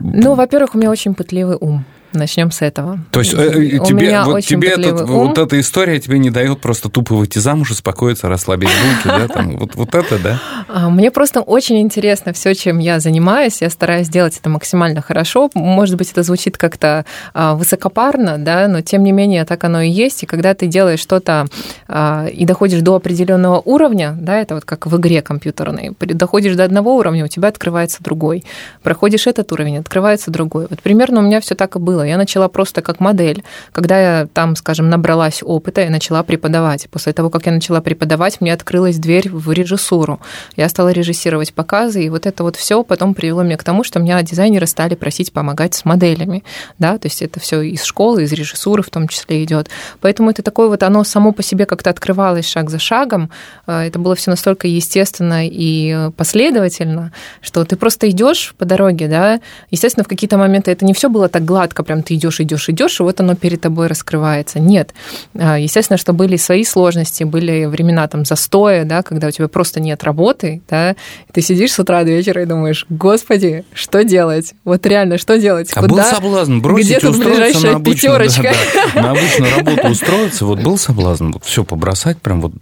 [0.00, 1.84] Ну, во-первых, у меня очень пытливый ум.
[2.14, 2.98] Начнем с этого.
[3.10, 6.88] То есть э, У тебе, вот тебе этот, вот эта история тебе не дает просто
[6.88, 9.28] тупо выйти замуж, успокоиться, расслабить булки, да?
[9.28, 10.40] Там, вот, вот это, да?
[10.68, 13.60] А, мне просто очень интересно все, чем я занимаюсь.
[13.62, 15.50] Я стараюсь делать это максимально хорошо.
[15.54, 19.90] Может быть, это звучит как-то а, высокопарно, да, но тем не менее так оно и
[19.90, 20.22] есть.
[20.22, 21.46] И когда ты делаешь что-то
[21.88, 26.64] а, и доходишь до определенного уровня, да, это вот как в игре компьютерной, доходишь до
[26.64, 28.44] одного уровня, у тебя открывается другой.
[28.82, 30.66] Проходишь этот уровень, открывается другой.
[30.70, 32.03] Вот примерно у меня все так и было.
[32.04, 33.44] Я начала просто как модель.
[33.72, 36.88] Когда я там, скажем, набралась опыта, я начала преподавать.
[36.90, 40.20] После того, как я начала преподавать, мне открылась дверь в режиссуру.
[40.56, 44.00] Я стала режиссировать показы, и вот это вот все потом привело меня к тому, что
[44.00, 46.44] меня дизайнеры стали просить помогать с моделями.
[46.78, 46.98] Да?
[46.98, 49.68] То есть это все из школы, из режиссуры в том числе идет.
[50.00, 53.30] Поэтому это такое вот, оно само по себе как-то открывалось шаг за шагом.
[53.66, 59.40] Э, это было все настолько естественно и последовательно, что ты просто идешь по дороге, да,
[59.70, 62.68] естественно, в какие-то моменты это не все было так гладко, прям прям ты идешь, идешь,
[62.68, 64.58] идешь, и вот оно перед тобой раскрывается.
[64.58, 64.94] Нет.
[65.38, 69.80] А, естественно, что были свои сложности, были времена там застоя, да, когда у тебя просто
[69.80, 70.96] нет работы, да,
[71.32, 74.54] ты сидишь с утра до вечера и думаешь, господи, что делать?
[74.64, 75.70] Вот реально, что делать?
[75.74, 75.94] А Куда?
[75.94, 78.54] был соблазн бросить Где тут ближайшая на обычную, пятерочка?
[78.74, 82.52] Да, да, на обычную работу устроиться, вот был соблазн, вот все побросать, прям вот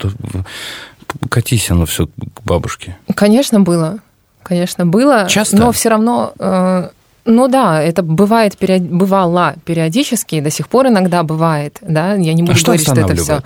[1.30, 2.98] катись оно все к бабушке.
[3.14, 3.98] Конечно, было.
[4.42, 5.26] Конечно, было.
[5.28, 5.56] Часто?
[5.56, 6.88] Но все равно э,
[7.24, 12.58] ну да, это бывает, бывало периодически, до сих пор иногда бывает, да, я не буду
[12.58, 13.40] а говорить, что, что это все.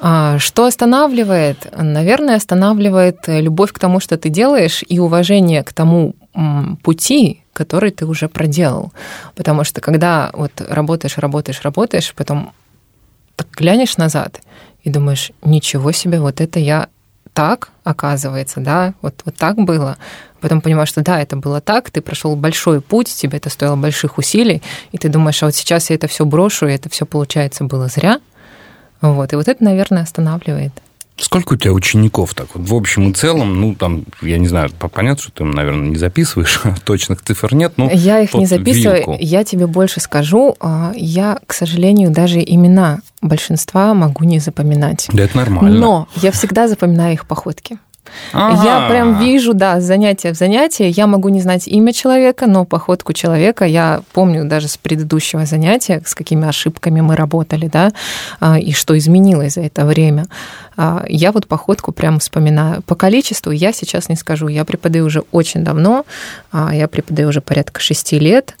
[0.00, 1.72] А, что останавливает?
[1.76, 6.14] Наверное, останавливает любовь к тому, что ты делаешь, и уважение к тому
[6.82, 8.92] пути, который ты уже проделал.
[9.34, 12.52] Потому что когда вот работаешь, работаешь, работаешь, потом
[13.34, 14.40] так глянешь назад
[14.84, 16.88] и думаешь, ничего себе, вот это я
[17.32, 19.96] так, оказывается, да, вот, вот так было.
[20.40, 24.18] Потом понимаешь, что да, это было так, ты прошел большой путь, тебе это стоило больших
[24.18, 24.62] усилий,
[24.92, 27.88] и ты думаешь, а вот сейчас я это все брошу, и это все, получается, было
[27.88, 28.20] зря.
[29.00, 30.72] Вот, и вот это, наверное, останавливает.
[31.20, 33.60] Сколько у тебя учеников так вот в общем и целом?
[33.60, 37.90] Ну, там, я не знаю, понятно, что ты, наверное, не записываешь, точных цифр нет, но
[37.90, 39.16] Я их не записываю, вилку.
[39.18, 40.56] я тебе больше скажу.
[40.60, 45.08] А, я, к сожалению, даже имена большинства могу не запоминать.
[45.12, 45.78] Да, это нормально.
[45.78, 47.78] Но я всегда запоминаю их походки.
[48.32, 48.64] Ага.
[48.64, 50.90] Я прям вижу, да, занятие в занятие.
[50.90, 56.02] Я могу не знать имя человека, но походку человека я помню даже с предыдущего занятия,
[56.04, 57.92] с какими ошибками мы работали, да,
[58.40, 60.26] а, и что изменилось за это время.
[60.76, 62.82] А, я вот походку прям вспоминаю.
[62.82, 64.48] По количеству я сейчас не скажу.
[64.48, 66.04] Я преподаю уже очень давно.
[66.52, 68.56] А, я преподаю уже порядка шести лет.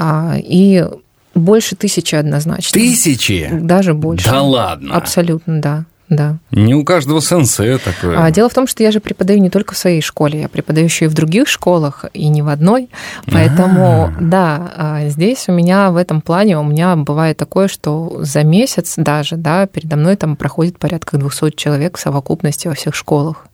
[0.00, 0.86] И
[1.34, 2.78] больше тысячи однозначно.
[2.78, 3.48] Тысячи?
[3.52, 4.28] Даже больше.
[4.28, 4.94] Да ладно?
[4.94, 5.84] Абсолютно, да
[6.16, 6.38] да.
[6.50, 8.18] Не у каждого сенсея такое.
[8.18, 10.86] А, дело в том, что я же преподаю не только в своей школе, я преподаю
[10.86, 12.90] еще и в других школах, и не в одной.
[13.30, 14.20] Поэтому, А-а-а.
[14.20, 18.94] да, а, здесь у меня в этом плане, у меня бывает такое, что за месяц
[18.96, 23.46] даже, да, передо мной там проходит порядка 200 человек в совокупности во всех школах.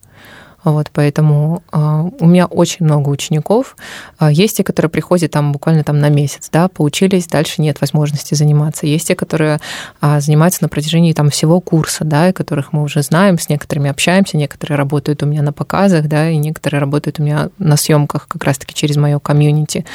[0.71, 3.77] Вот, поэтому э, у меня очень много учеников.
[4.21, 8.35] Э, есть те, которые приходят там буквально там на месяц, да, поучились, дальше нет возможности
[8.35, 8.87] заниматься.
[8.87, 9.61] Есть те, которые
[10.03, 13.89] э, занимаются на протяжении там всего курса, да, и которых мы уже знаем, с некоторыми
[13.89, 18.29] общаемся, некоторые работают у меня на показах, да, и некоторые работают у меня на съемках
[18.29, 19.87] как раз-таки через мое комьюнити.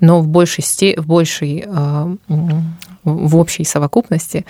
[0.00, 0.64] Но в большей,
[0.96, 1.66] в большей
[3.06, 4.44] в общей совокупности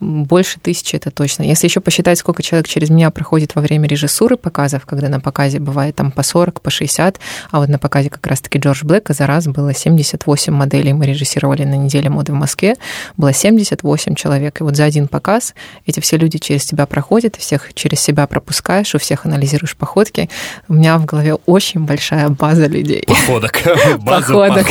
[0.00, 1.42] больше тысячи это точно.
[1.42, 5.58] Если еще посчитать, сколько человек через меня проходит во время режиссуры показов, когда на показе
[5.58, 7.18] бывает там по 40, по 60,
[7.50, 10.92] а вот на показе как раз-таки Джордж Блэка за раз было 78 моделей.
[10.92, 12.76] Мы режиссировали на неделе моды в Москве,
[13.16, 14.60] было 78 человек.
[14.60, 15.54] И вот за один показ
[15.86, 20.28] эти все люди через тебя проходят, всех через себя пропускаешь, у всех анализируешь походки.
[20.68, 23.04] У меня в голове очень большая база людей.
[23.06, 23.60] Походок.
[23.98, 24.66] База походок.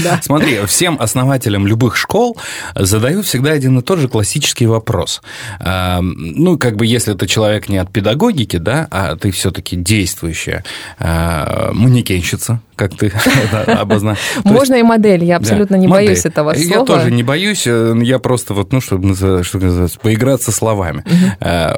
[0.22, 2.36] Смотри, всем основателям любых школ
[2.74, 5.22] задаю всегда один и тот же классический вопрос.
[5.60, 10.64] А, ну, как бы, если ты человек не от педагогики, да, а ты все-таки действующая
[10.98, 13.12] э, манекенщица, как ты
[13.66, 14.22] обозначил.
[14.44, 16.78] Можно и модель, я абсолютно не боюсь этого слова.
[16.80, 21.04] Я тоже не боюсь, э, я просто вот, ну, чтобы, что называется, поиграться словами.
[21.40, 21.76] Э,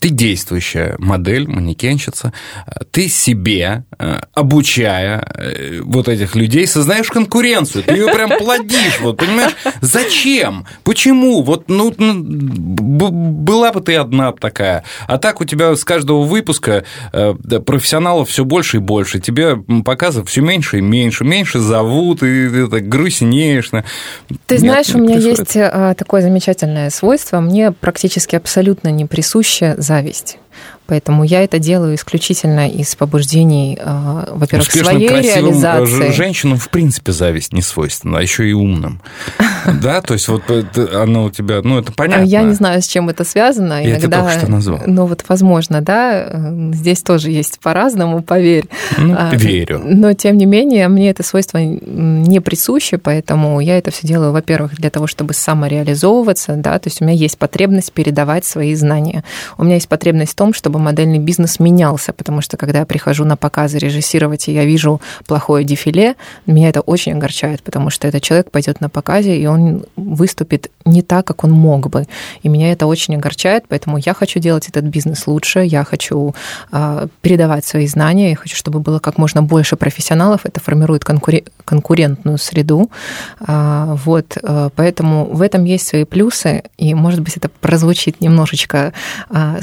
[0.00, 2.32] ты действующая модель, манекенщица,
[2.90, 5.26] ты себе, э, обучая
[5.82, 11.92] вот этих людей, сознаешь конкуренцию, ты ее прям плодишь, вот, понимаешь, зачем, почему, вот, ну
[11.98, 16.84] была бы ты одна такая, а так у тебя с каждого выпуска
[17.66, 22.68] профессионалов все больше и больше, тебе показывают все меньше и меньше, меньше зовут, и ты
[22.68, 23.70] так грустнеешь.
[24.46, 30.38] Ты знаешь, у меня есть э, такое замечательное свойство, мне практически абсолютно не присуща зависть.
[30.88, 36.12] Поэтому я это делаю исключительно из побуждений, а, во-первых, Успешным, своей реализации.
[36.12, 39.00] Женщинам, в принципе, зависть не свойственна, а еще и умным.
[39.82, 40.44] Да, то есть вот
[40.94, 42.24] оно у тебя, ну, это понятно.
[42.24, 43.82] Я не знаю, с чем это связано.
[43.82, 44.80] Я Иногда, тебе только что назвал.
[44.86, 46.26] Ну, вот, возможно, да,
[46.72, 48.64] здесь тоже есть по-разному, поверь.
[48.96, 49.82] Ну, а, верю.
[49.84, 54.74] Но, тем не менее, мне это свойство не присуще, поэтому я это все делаю, во-первых,
[54.76, 59.22] для того, чтобы самореализовываться, да, то есть у меня есть потребность передавать свои знания.
[59.58, 62.86] У меня есть потребность в том, чтобы чтобы модельный бизнес менялся, потому что когда я
[62.86, 66.14] прихожу на показы режиссировать, и я вижу плохое дефиле,
[66.46, 71.02] меня это очень огорчает, потому что этот человек пойдет на показе, и он выступит не
[71.02, 72.06] так, как он мог бы.
[72.44, 76.34] И меня это очень огорчает, поэтому я хочу делать этот бизнес лучше, я хочу
[76.72, 81.44] э, передавать свои знания, я хочу, чтобы было как можно больше профессионалов, это формирует конкурен...
[81.64, 82.90] конкурентную среду.
[83.40, 88.92] Э, вот, э, поэтому в этом есть свои плюсы, и, может быть, это прозвучит немножечко
[89.30, 89.58] э,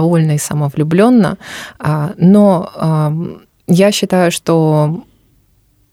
[0.00, 1.38] самодовольно и самовлюбленно,
[1.78, 5.04] а, но я считаю, что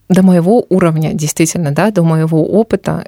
[0.08, 3.04] до моего уровня, действительно, да, до моего опыта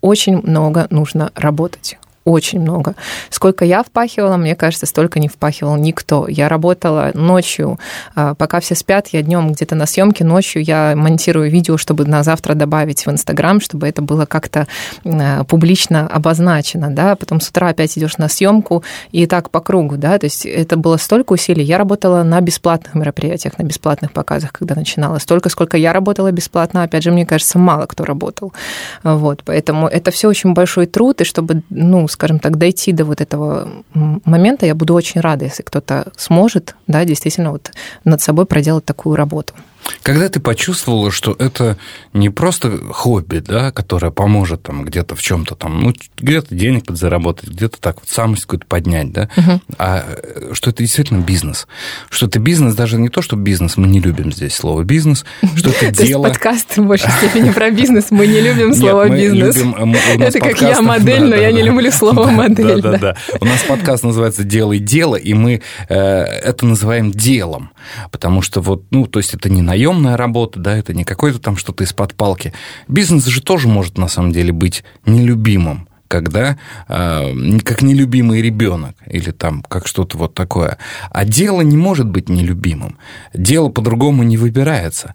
[0.00, 2.94] очень много нужно работать очень много.
[3.30, 6.28] Сколько я впахивала, мне кажется, столько не впахивал никто.
[6.28, 7.78] Я работала ночью,
[8.14, 12.22] а, пока все спят, я днем где-то на съемке, ночью я монтирую видео, чтобы на
[12.22, 14.66] завтра добавить в Инстаграм, чтобы это было как-то
[15.04, 19.96] а, публично обозначено, да, потом с утра опять идешь на съемку и так по кругу,
[19.96, 21.64] да, то есть это было столько усилий.
[21.64, 25.18] Я работала на бесплатных мероприятиях, на бесплатных показах, когда начинала.
[25.18, 28.52] Столько, сколько я работала бесплатно, опять же, мне кажется, мало кто работал.
[29.02, 33.20] Вот, поэтому это все очень большой труд, и чтобы, ну, скажем так, дойти до вот
[33.20, 37.72] этого момента, я буду очень рада, если кто-то сможет, да, действительно вот
[38.04, 39.54] над собой проделать такую работу.
[40.02, 41.76] Когда ты почувствовала, что это
[42.12, 47.50] не просто хобби, да, которое поможет там где-то в чем-то там, ну, где-то денег подзаработать,
[47.50, 49.60] где-то так вот самость какую-то поднять, да, угу.
[49.78, 51.66] а э, что это действительно бизнес.
[52.10, 55.24] Что это бизнес, даже не то, что бизнес, мы не любим здесь слово бизнес,
[55.56, 56.28] что это дело...
[56.28, 59.56] Подкаст в большей степени про бизнес, мы не любим слово бизнес.
[59.56, 62.82] Это как я модель, но я не люблю слово модель.
[62.82, 63.16] Да, да, да.
[63.40, 67.70] У нас подкаст называется «Делай дело», и мы э, это называем делом,
[68.10, 71.56] потому что вот, ну, то есть это не наемная работа, да, это не какой-то там
[71.56, 72.52] что-то из-под палки.
[72.88, 76.58] Бизнес же тоже может на самом деле быть нелюбимым когда
[76.88, 80.76] э, как нелюбимый ребенок или там как что-то вот такое.
[81.10, 82.98] А дело не может быть нелюбимым.
[83.32, 85.14] Дело по-другому не выбирается.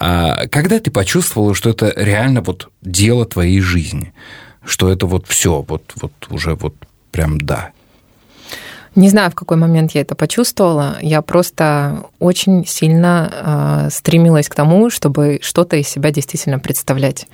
[0.00, 4.14] А когда ты почувствовала, что это реально вот дело твоей жизни,
[4.64, 6.74] что это вот все, вот, вот уже вот
[7.12, 7.72] прям да.
[8.98, 10.96] Не знаю, в какой момент я это почувствовала.
[11.00, 17.28] Я просто очень сильно э, стремилась к тому, чтобы что-то из себя действительно представлять.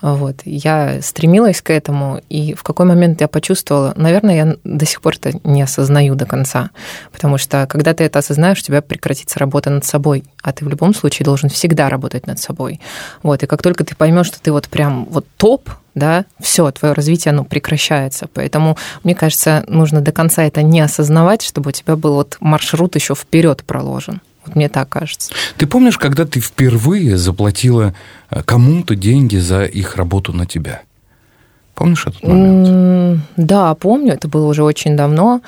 [0.00, 0.42] Вот.
[0.44, 5.16] Я стремилась к этому, и в какой момент я почувствовала, наверное, я до сих пор
[5.20, 6.70] это не осознаю до конца,
[7.10, 10.68] потому что когда ты это осознаешь, у тебя прекратится работа над собой, а ты в
[10.68, 12.80] любом случае должен всегда работать над собой.
[13.24, 13.42] Вот.
[13.42, 17.30] И как только ты поймешь, что ты вот прям вот топ, да, все, твое развитие,
[17.30, 18.28] оно прекращается.
[18.32, 22.94] Поэтому, мне кажется, нужно до конца это не осознавать, чтобы у тебя был вот маршрут
[22.94, 24.20] еще вперед проложен.
[24.48, 25.32] Вот мне так кажется.
[25.58, 27.94] Ты помнишь, когда ты впервые заплатила
[28.30, 30.80] э, кому-то деньги за их работу на тебя?
[31.74, 33.20] Помнишь этот момент?
[33.36, 35.42] Да, помню, это было уже очень давно.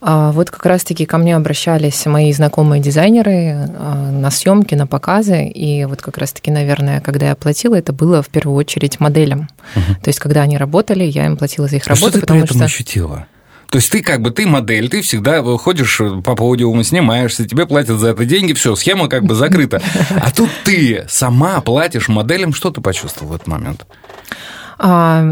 [0.00, 5.46] А вот как раз-таки ко мне обращались мои знакомые дизайнеры а, на съемки, на показы,
[5.46, 9.48] и вот как раз-таки, наверное, когда я платила, это было в первую очередь моделям.
[9.76, 10.02] Угу.
[10.02, 12.10] То есть, когда они работали, я им платила за их а работу.
[12.10, 12.64] Что ты потому при этом что...
[12.66, 13.26] ощутила?
[13.72, 17.98] То есть ты как бы, ты модель, ты всегда ходишь по подиуму, снимаешься, тебе платят
[17.98, 19.80] за это деньги, все, схема как бы закрыта.
[20.10, 23.86] А тут ты сама платишь моделям, что ты почувствовал в этот момент?
[24.78, 25.24] А,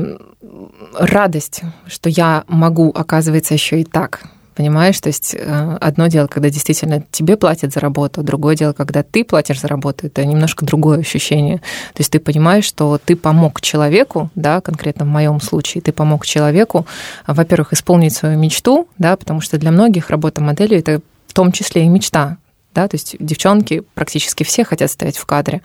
[0.98, 4.22] радость, что я могу, оказывается, еще и так
[4.54, 5.00] понимаешь?
[5.00, 9.24] То есть э, одно дело, когда действительно тебе платят за работу, другое дело, когда ты
[9.24, 11.58] платишь за работу, это немножко другое ощущение.
[11.58, 16.26] То есть ты понимаешь, что ты помог человеку, да, конкретно в моем случае, ты помог
[16.26, 16.86] человеку,
[17.26, 21.84] во-первых, исполнить свою мечту, да, потому что для многих работа модели это в том числе
[21.84, 22.38] и мечта,
[22.74, 25.60] да, то есть девчонки практически все хотят стоять в кадре.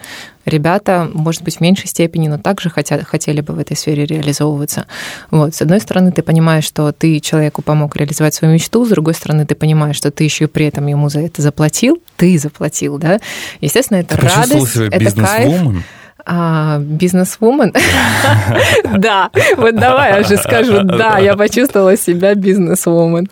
[0.45, 4.87] Ребята, может быть, в меньшей степени, но также хотят, хотели бы в этой сфере реализовываться.
[5.29, 5.53] Вот.
[5.53, 9.45] С одной стороны, ты понимаешь, что ты человеку помог реализовать свою мечту, с другой стороны,
[9.45, 13.19] ты понимаешь, что ты еще и при этом ему за это заплатил, ты заплатил, да.
[13.61, 15.83] Естественно, это ты радость, себя это кайф.
[16.27, 17.71] А, бизнес-вумен?
[18.97, 23.29] Да, вот давай я же скажу, да, я почувствовала себя бизнес-вумен.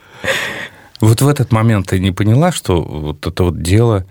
[1.03, 4.05] Вот в этот момент ты не поняла, что вот это вот дело,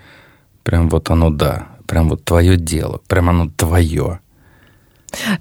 [0.62, 4.20] прям вот оно да, прям вот твое дело, прям оно твое.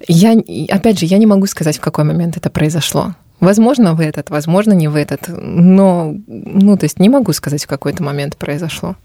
[0.08, 0.32] Я,
[0.70, 3.14] опять же, я не могу сказать, в какой момент это произошло.
[3.38, 5.28] Возможно, в этот, возможно, не в этот.
[5.28, 8.96] Но, ну, то есть не могу сказать, в какой-то момент произошло.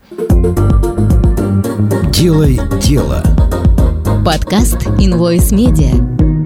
[2.13, 3.23] Делай дело.
[4.25, 6.36] Подкаст Invoice Media.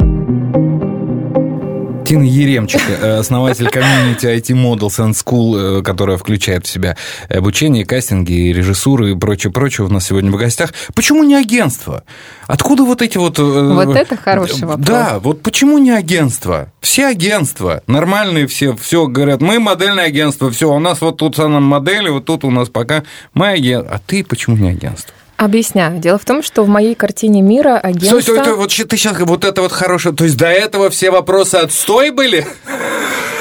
[2.12, 6.98] Тина Еремчик, э, основатель комьюнити IT Models and School, э, которая включает в себя
[7.30, 10.74] обучение, кастинги, режиссуру и прочее-прочее у нас сегодня в гостях.
[10.94, 12.04] Почему не агентство?
[12.48, 13.40] Откуда вот эти вот...
[13.40, 14.86] Э, вот это хороший вопрос.
[14.86, 16.74] Да, вот почему не агентство?
[16.82, 21.62] Все агентства, нормальные все, все говорят, мы модельное агентство, все, у нас вот тут она
[21.62, 23.04] модели, вот тут у нас пока
[23.34, 23.96] мы агентство.
[23.96, 25.14] А ты почему не агентство?
[25.42, 25.98] Объясняю.
[25.98, 28.22] Дело в том, что в моей картине мира агентство...
[28.22, 30.16] Стой, стой, стой, вот ты сейчас вот это вот хорошее...
[30.16, 32.46] То есть до этого все вопросы отстой были?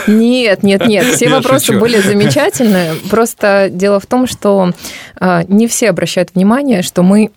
[0.07, 1.15] Нет, нет, нет.
[1.15, 1.79] Все Я вопросы шучу.
[1.79, 2.95] были замечательные.
[3.11, 4.73] Просто дело в том, что
[5.17, 7.33] а, не все обращают внимание, что мы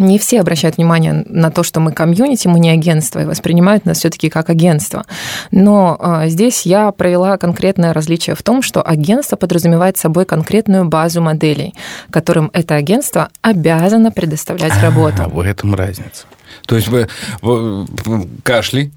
[0.00, 3.98] не все обращают внимание на то, что мы комьюнити, мы не агентство, и воспринимают нас
[3.98, 5.04] все-таки как агентство.
[5.50, 11.20] Но а, здесь я провела конкретное различие в том, что агентство подразумевает собой конкретную базу
[11.20, 11.74] моделей,
[12.10, 15.28] которым это агентство обязано предоставлять а, работу.
[15.30, 16.24] В этом разница.
[16.66, 17.08] То есть вы,
[17.42, 17.86] вы
[18.42, 18.90] кашли.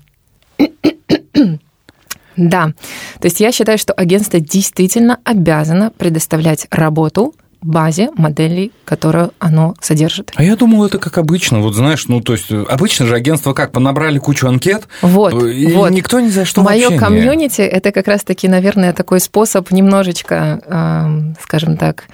[2.35, 2.71] Да.
[3.19, 10.31] То есть я считаю, что агентство действительно обязано предоставлять работу базе моделей, которую оно содержит.
[10.35, 11.59] А я думал, это как обычно.
[11.59, 15.91] Вот знаешь, ну то есть обычно же агентство как понабрали кучу анкет, вот, и вот.
[15.91, 21.33] никто не знает, что Мое вообще комьюнити это как раз-таки, наверное, такой способ немножечко, э,
[21.41, 22.05] скажем так,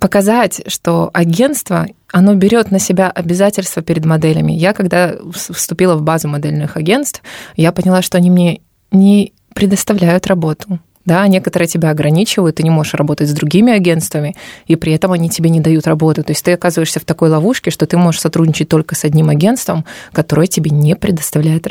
[0.00, 4.52] показать, что агентство, оно берет на себя обязательства перед моделями.
[4.52, 7.22] Я, когда вступила в базу модельных агентств,
[7.56, 8.60] я поняла, что они мне
[8.90, 14.36] не предоставляют работу да, некоторые тебя ограничивают, ты не можешь работать с другими агентствами,
[14.66, 16.22] и при этом они тебе не дают работу.
[16.22, 19.84] То есть ты оказываешься в такой ловушке, что ты можешь сотрудничать только с одним агентством,
[20.12, 21.68] которое тебе не предоставляет...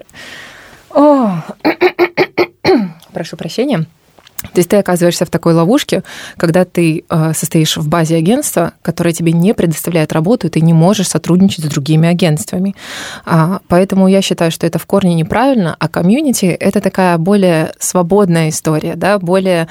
[0.91, 1.41] О!
[3.13, 3.86] Прошу прощения.
[4.54, 6.04] То есть ты оказываешься в такой ловушке,
[6.38, 10.74] когда ты э, состоишь в базе агентства, которое тебе не предоставляет работу, и ты не
[10.74, 12.76] можешь сотрудничать с другими агентствами.
[13.26, 18.49] А, поэтому я считаю, что это в корне неправильно, а комьюнити— это такая более свободная
[18.49, 19.68] история, да, более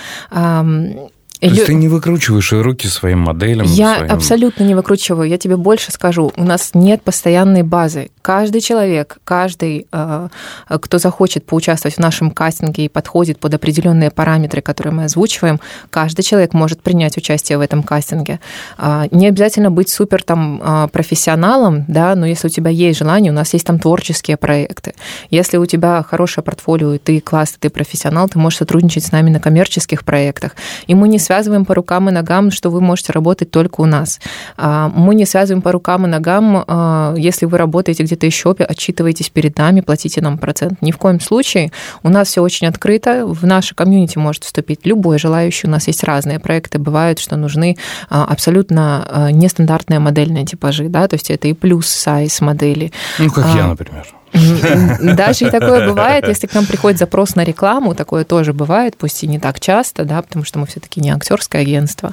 [1.49, 3.66] то есть ты не выкручиваешь руки своим моделям?
[3.66, 4.12] Я своим...
[4.12, 5.28] абсолютно не выкручиваю.
[5.28, 6.32] Я тебе больше скажу.
[6.36, 8.11] У нас нет постоянной базы.
[8.22, 10.28] Каждый человек, каждый, э,
[10.68, 15.59] кто захочет поучаствовать в нашем кастинге и подходит под определенные параметры, которые мы озвучиваем,
[15.90, 18.38] каждый человек может принять участие в этом кастинге.
[18.78, 23.32] А, не обязательно быть супер там а, профессионалом, да, но если у тебя есть желание,
[23.32, 24.95] у нас есть там творческие проекты.
[25.30, 29.30] Если у тебя хорошее портфолио, и ты классный, ты профессионал, ты можешь сотрудничать с нами
[29.30, 30.53] на коммерческих проектах.
[30.86, 34.20] И мы не связываем по рукам и ногам, что вы можете работать только у нас.
[34.59, 39.30] А, мы не связываем по рукам и ногам, а, если вы работаете где-то еще, отчитываетесь
[39.30, 40.83] перед нами, платите нам процент.
[40.83, 41.72] Ни в коем случае.
[42.03, 43.24] У нас все очень открыто.
[43.24, 45.68] В наше комьюнити может вступить любой желающий.
[45.68, 46.78] У нас есть разные проекты.
[46.78, 47.78] Бывают, что нужны
[48.11, 50.91] а, абсолютно нестандартные модельные типажи.
[50.91, 51.09] Да?
[51.09, 52.93] То есть это и плюс сайз модели.
[53.18, 54.07] Ну, как я, например.
[54.33, 59.22] Даже и такое бывает, если к нам приходит запрос на рекламу, такое тоже бывает, пусть
[59.22, 62.12] и не так часто, да, потому что мы все-таки не актерское агентство.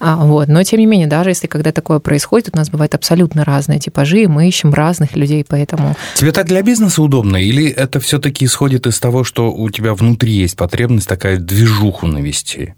[0.00, 0.48] А, вот.
[0.48, 4.22] Но тем не менее, даже если когда такое происходит, у нас бывают абсолютно разные типажи,
[4.22, 5.96] и мы ищем разных людей, поэтому.
[6.16, 10.32] Тебе так для бизнеса удобно, или это все-таки исходит из того, что у тебя внутри
[10.32, 12.74] есть потребность такая движуху навести?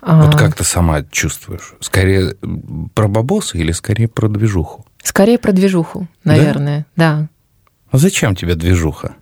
[0.00, 0.22] А...
[0.22, 1.74] Вот как ты сама чувствуешь?
[1.80, 2.36] Скорее
[2.94, 4.86] про бабосы или скорее про движуху?
[5.02, 7.16] Скорее про движуху, наверное, да.
[7.16, 7.28] да.
[7.90, 9.16] А зачем тебе движуха?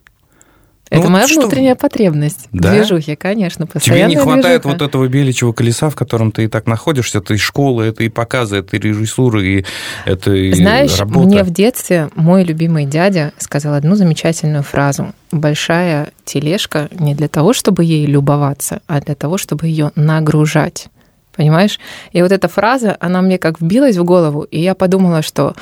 [0.88, 1.82] Это ну, моя вот внутренняя что?
[1.82, 2.48] потребность.
[2.52, 2.72] Да?
[2.72, 4.08] Движухи, конечно, постоянно.
[4.08, 4.78] Тебе не хватает движуха.
[4.78, 7.18] вот этого беличьего колеса, в котором ты и так находишься.
[7.18, 9.64] Это и школа, это и показы, это и режиссура, и
[10.04, 11.26] это и Знаешь, работа.
[11.26, 15.12] мне в детстве мой любимый дядя сказал одну замечательную фразу.
[15.32, 20.86] Большая тележка не для того, чтобы ей любоваться, а для того, чтобы ее нагружать.
[21.34, 21.80] Понимаешь?
[22.12, 25.54] И вот эта фраза, она мне как вбилась в голову, и я подумала, что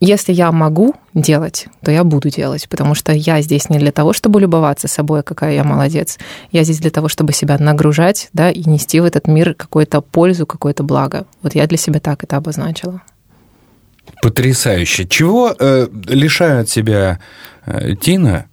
[0.00, 4.12] если я могу делать, то я буду делать, потому что я здесь не для того,
[4.12, 6.18] чтобы любоваться собой, какая я молодец.
[6.52, 10.46] Я здесь для того, чтобы себя нагружать, да, и нести в этот мир какую-то пользу,
[10.46, 11.26] какое-то благо.
[11.42, 13.02] Вот я для себя так это обозначила.
[14.22, 15.06] Потрясающе.
[15.06, 17.20] Чего э, лишает себя
[17.66, 18.46] э, Тина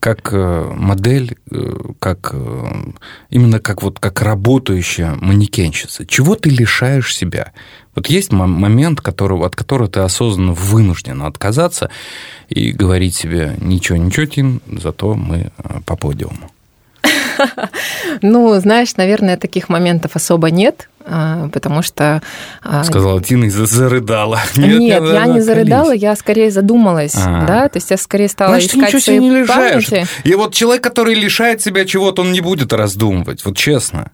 [0.00, 2.92] как э, модель, э, как э,
[3.30, 6.06] именно как вот как работающая манекенщица.
[6.06, 7.52] Чего ты лишаешь себя?
[7.94, 11.90] Вот есть момент, которого, от которого ты осознанно вынужден отказаться
[12.48, 15.52] и говорить себе ничего, ничего, Тин, зато мы
[15.84, 16.50] по подиуму.
[18.22, 22.22] Ну, знаешь, наверное, таких моментов особо нет, а, потому что...
[22.62, 24.40] А, Сказала Тина и зарыдала.
[24.54, 27.46] Нет, нет я не зарыдала, я скорее задумалась, а.
[27.46, 29.88] да, то есть я скорее стала Значит, искать ничего свои не лишаешь.
[29.88, 30.06] памяти.
[30.24, 34.12] И вот человек, который лишает себя чего-то, он не будет раздумывать, вот честно.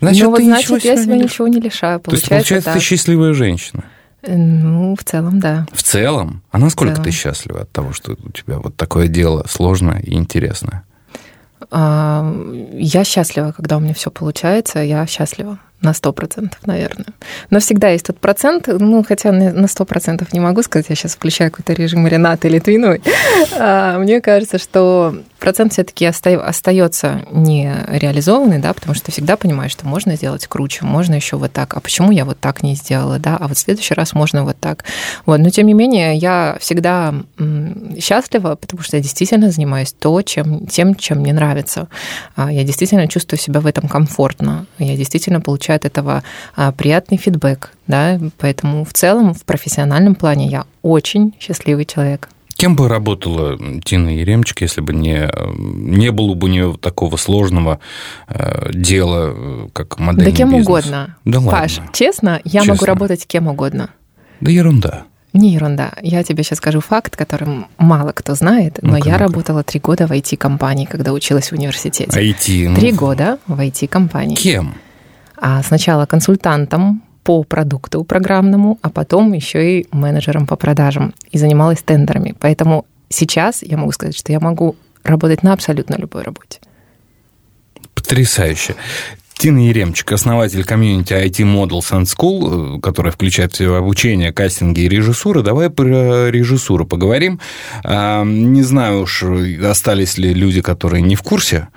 [0.00, 2.00] Значит, ну, вот, значит, я себя ничего не лишаю.
[2.00, 2.78] Получается, То есть, получается, так.
[2.78, 3.84] ты счастливая женщина.
[4.26, 5.66] Ну, в целом, да.
[5.72, 6.42] В целом?
[6.50, 10.84] А насколько ты счастлива от того, что у тебя вот такое дело сложное и интересное?
[11.72, 17.06] Я счастлива, когда у меня все получается, я счастлива на сто процентов, наверное.
[17.50, 21.14] Но всегда есть тот процент, ну, хотя на сто процентов не могу сказать, я сейчас
[21.14, 23.02] включаю какой-то режим Ренаты Литвиновой.
[23.58, 29.72] А, мне кажется, что процент все-таки остается не реализованный, да, потому что ты всегда понимаешь,
[29.72, 33.18] что можно сделать круче, можно еще вот так, а почему я вот так не сделала,
[33.18, 34.84] да, а вот в следующий раз можно вот так.
[35.26, 35.38] Вот.
[35.40, 37.12] Но тем не менее, я всегда
[37.98, 41.88] счастлива, потому что я действительно занимаюсь то, чем, тем, чем мне нравится.
[42.36, 44.66] А, я действительно чувствую себя в этом комфортно.
[44.78, 46.22] Я действительно получаю от этого
[46.54, 47.72] а, приятный фидбэк.
[47.88, 48.20] Да?
[48.38, 52.28] Поэтому в целом, в профессиональном плане я очень счастливый человек.
[52.62, 57.80] Кем бы работала Тина Еремчик, если бы не, не было бы у нее такого сложного
[58.28, 60.26] э, дела, э, как модель?
[60.26, 60.68] Да кем бизнес?
[60.68, 61.16] угодно.
[61.24, 61.92] Да Паш, ладно.
[61.92, 62.74] честно, я честно.
[62.74, 63.90] могу работать кем угодно.
[64.40, 65.02] Да ерунда.
[65.32, 65.94] Не ерунда.
[66.02, 70.06] Я тебе сейчас скажу факт, который мало кто знает, но ну я работала три года
[70.06, 72.16] в IT-компании, когда училась в университете.
[72.16, 72.68] IT?
[72.68, 72.76] Ну...
[72.76, 74.36] Три года в IT-компании.
[74.36, 74.76] Кем?
[75.36, 81.14] А сначала консультантом по продукту программному, а потом еще и менеджером по продажам.
[81.30, 82.34] И занималась тендерами.
[82.38, 86.60] Поэтому сейчас я могу сказать, что я могу работать на абсолютно любой работе.
[87.94, 88.74] Потрясающе.
[89.34, 94.88] Тина Еремчик, основатель комьюнити IT Models and School, которая включает в себя обучение, кастинги и
[94.88, 95.42] режиссуры.
[95.42, 97.40] Давай про режиссуру поговорим.
[97.82, 101.68] А, не знаю уж, остались ли люди, которые не в курсе,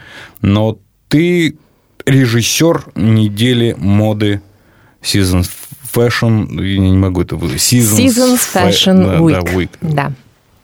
[0.41, 0.77] но
[1.07, 1.57] ты
[2.05, 4.41] режиссер недели моды
[5.05, 5.49] Seasons
[5.93, 7.35] Fashion, я не могу это.
[7.35, 9.43] Seasons, Seasons Fashion Week.
[9.43, 9.69] Да, week.
[9.81, 10.11] Да.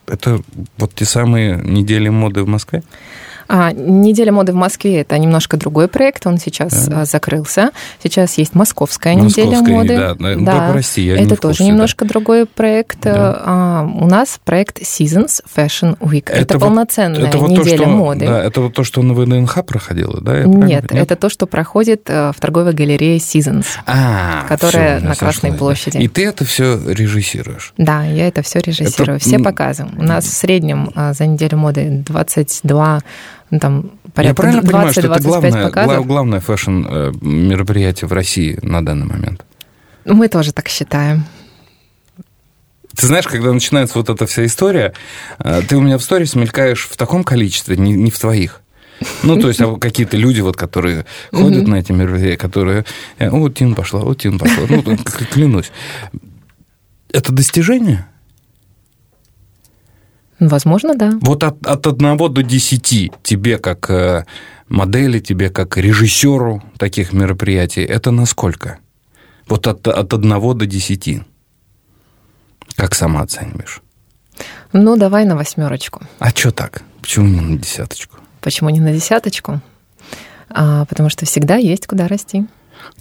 [0.07, 0.41] Это
[0.77, 2.83] вот те самые недели моды в Москве?
[3.53, 7.01] А, неделя моды в Москве это немножко другой проект, он сейчас да.
[7.01, 7.71] А, закрылся.
[8.01, 9.97] Сейчас есть Московская, Московская неделя моды.
[9.97, 10.71] Да, да, да.
[10.71, 12.09] прости, я это не тоже немножко да.
[12.09, 13.01] другой проект.
[13.01, 13.41] Да.
[13.43, 16.23] А, у нас проект Seasons Fashion Week.
[16.27, 18.25] Это, это вот, полноценная это вот неделя то, что, моды.
[18.25, 20.43] Да, это вот то, что на ВДНХ проходило, да?
[20.45, 25.15] Нет, нет, это то, что проходит э, в торговой галерее Seasons, а, которая все, на
[25.15, 25.97] Красной площади.
[25.97, 27.73] И ты это все режиссируешь?
[27.77, 29.17] Да, я это все режиссирую.
[29.17, 29.25] Это...
[29.25, 29.87] Все показы.
[29.97, 33.01] У нас в среднем э, за неделю моды 22
[33.51, 36.07] ну, там порядка Я правильно понимаю, что это главное, показов.
[36.07, 39.45] главное фэшн-мероприятие в России на данный момент?
[40.05, 41.25] Мы тоже так считаем.
[42.95, 44.93] Ты знаешь, когда начинается вот эта вся история,
[45.39, 48.61] э, ты у меня в сторис мелькаешь в таком количестве, не, не в твоих.
[49.23, 52.85] Ну, то есть а какие-то люди, вот, которые ходят на эти мероприятия, которые...
[53.17, 54.65] Э, о, Тин пошла, о, Тин пошла.
[54.69, 54.97] Ну,
[55.31, 55.71] клянусь.
[57.11, 58.07] Это достижение?
[60.41, 61.11] Возможно, да.
[61.21, 64.25] Вот от, от 1 до 10 тебе как э,
[64.69, 68.79] модели, тебе как режиссеру таких мероприятий, это насколько?
[69.47, 71.21] Вот от, от 1 до 10.
[72.75, 73.81] Как сама оцениваешь?
[74.73, 76.01] Ну, давай на восьмерочку.
[76.17, 76.81] А что так?
[77.01, 78.17] Почему не на десяточку?
[78.41, 79.61] Почему не на десяточку?
[80.49, 82.47] А, потому что всегда есть куда расти.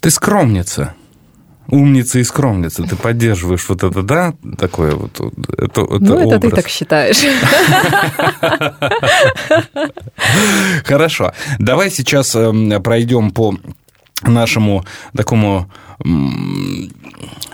[0.01, 0.95] Ты скромница
[1.71, 2.83] умница и скромница.
[2.83, 5.21] Ты поддерживаешь вот это, да, такое вот.
[5.57, 7.19] Это, это ну, это ты так считаешь.
[10.85, 11.33] Хорошо.
[11.59, 13.55] Давай сейчас эм, пройдем по
[14.23, 14.85] нашему
[15.17, 15.71] такому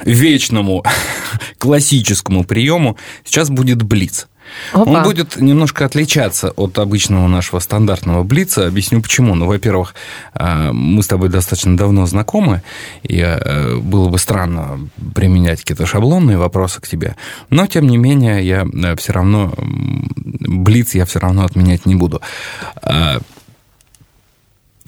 [0.05, 0.85] вечному
[1.59, 2.97] классическому приему.
[3.25, 4.29] Сейчас будет блиц.
[4.73, 4.91] Опа.
[4.91, 8.67] Он будет немножко отличаться от обычного нашего стандартного блица.
[8.67, 9.35] Объясню почему.
[9.35, 9.95] Ну, во-первых,
[10.35, 12.63] э, мы с тобой достаточно давно знакомы,
[13.03, 17.17] и э, было бы странно применять какие-то шаблонные вопросы к тебе.
[17.51, 19.53] Но, тем не менее, я э, все равно...
[19.57, 22.21] Блиц я все равно отменять не буду.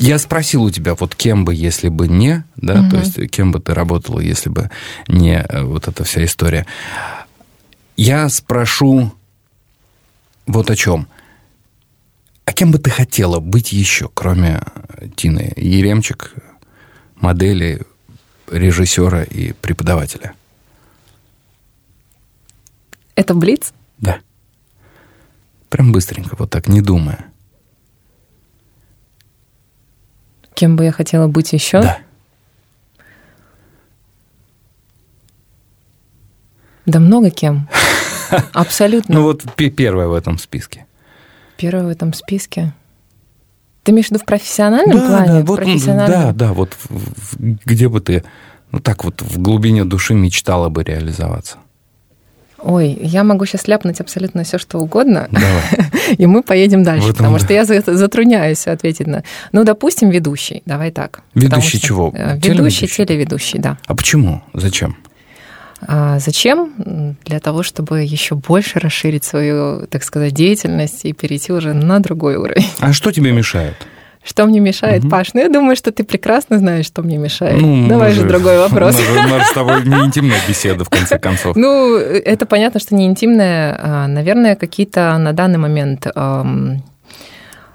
[0.00, 2.90] Я спросил у тебя, вот кем бы, если бы не, да, угу.
[2.90, 4.70] то есть кем бы ты работала, если бы
[5.08, 6.66] не вот эта вся история.
[7.96, 9.12] Я спрошу
[10.48, 11.06] вот о чем.
[12.44, 14.60] А кем бы ты хотела быть еще, кроме
[15.14, 16.32] Тины Еремчик,
[17.16, 17.82] модели,
[18.50, 20.34] режиссера и преподавателя?
[23.14, 23.72] Это Блиц?
[23.98, 24.20] Да.
[25.68, 27.26] Прям быстренько, вот так, не думая.
[30.54, 31.82] Кем бы я хотела быть еще?
[31.82, 31.98] Да.
[36.86, 37.68] Да много кем.
[38.52, 39.16] Абсолютно.
[39.16, 40.86] Ну вот первое в этом списке.
[41.56, 42.72] Первое в этом списке.
[43.82, 45.26] Ты имеешь в виду в профессиональном да, плане?
[45.28, 46.20] Да, вот, профессиональном...
[46.20, 46.76] да, да, вот
[47.38, 48.22] где бы ты,
[48.70, 51.58] ну так вот в глубине души мечтала бы реализоваться?
[52.60, 55.90] Ой, я могу сейчас ляпнуть абсолютно все, что угодно, Давай.
[56.18, 59.22] и мы поедем дальше, потому что я затрудняюсь ответить на...
[59.52, 61.22] Ну, допустим, ведущий, давай так.
[61.34, 62.12] Ведущий чего?
[62.14, 63.78] Э, ведущий, телеведущий, да.
[63.86, 64.42] А почему?
[64.54, 64.96] Зачем?
[65.86, 67.16] А зачем?
[67.24, 72.36] Для того, чтобы еще больше расширить свою, так сказать, деятельность и перейти уже на другой
[72.36, 72.66] уровень.
[72.80, 73.74] А что тебе мешает?
[74.24, 75.10] Что мне мешает, угу.
[75.10, 75.32] Паш?
[75.32, 77.60] Ну, я думаю, что ты прекрасно знаешь, что мне мешает.
[77.60, 78.98] Ну, Давай же другой вопрос.
[78.98, 81.56] У нас с тобой не интимная беседа, в конце концов.
[81.56, 83.78] Ну, это понятно, что не интимная.
[83.80, 86.06] А, наверное, какие-то на данный момент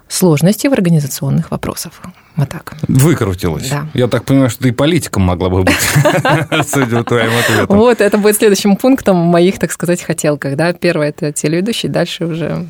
[0.08, 1.94] сложности в организационных вопросах.
[2.36, 2.74] Вот так.
[2.88, 3.70] Выкрутилась.
[3.70, 3.88] Да.
[3.94, 5.76] Я так понимаю, что ты и политиком могла бы быть,
[6.68, 7.78] судя по твоим ответам.
[7.78, 10.56] Вот, это будет следующим пунктом моих, так сказать, хотелках.
[10.56, 10.74] Да?
[10.74, 12.68] Первое– это телеведущий, дальше уже...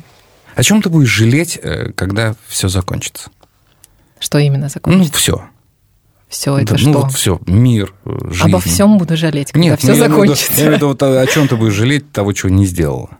[0.54, 3.30] О чем ты будешь жалеть, э, когда все закончится?
[4.20, 5.18] Что именно Ну, закончится?
[5.18, 5.44] все.
[6.28, 6.92] Все это ну, что?
[6.92, 8.48] вот все, мир, э, жизнь.
[8.48, 10.52] Обо всем буду жалеть, когда Нет, все ну, закончится.
[10.52, 13.10] Я имею в виду, вот о чем ты будешь жалеть того, чего не сделала.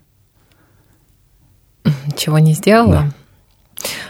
[2.16, 3.12] Чего не сделала?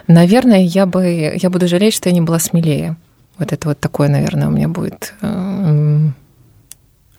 [0.07, 2.97] Наверное, я бы я буду жалеть, что я не была смелее.
[3.39, 6.09] Вот это вот такое, наверное, у меня будет э,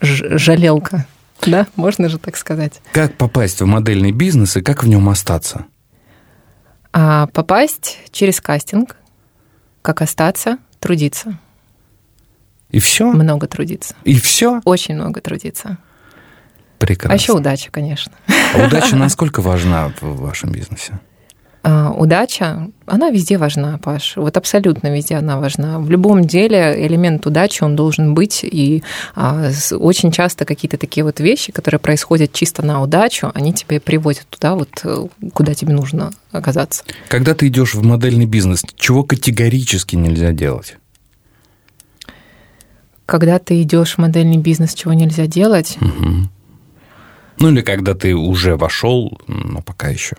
[0.01, 1.05] жалелка.
[1.45, 2.81] Да, можно же так сказать.
[2.91, 5.65] Как попасть в модельный бизнес и как в нем остаться?
[6.93, 8.95] А попасть через кастинг,
[9.81, 11.37] как остаться, трудиться.
[12.69, 13.11] И все?
[13.11, 13.95] Много трудиться.
[14.05, 14.61] И все?
[14.63, 15.77] Очень много трудиться.
[16.79, 17.13] Прекрасно.
[17.13, 18.13] А еще удача, конечно.
[18.53, 20.99] А удача насколько важна в вашем бизнесе?
[21.67, 24.17] А, Удача, она везде важна, Паш.
[24.17, 25.79] Вот абсолютно везде она важна.
[25.79, 28.41] В любом деле элемент удачи, он должен быть.
[28.43, 28.83] И
[29.15, 33.79] а, очень часто какие-то такие вот вещи, которые происходят чисто на удачу, они тебя и
[33.79, 36.83] приводят туда, вот, э, куда тебе нужно оказаться.
[37.07, 40.77] Когда ты идешь в модельный бизнес, чего категорически нельзя делать?
[43.07, 46.29] Когда ты идешь в модельный бизнес, чего нельзя делать, Мгм.
[47.37, 50.15] Ну или когда ты уже вошел, но пока еще.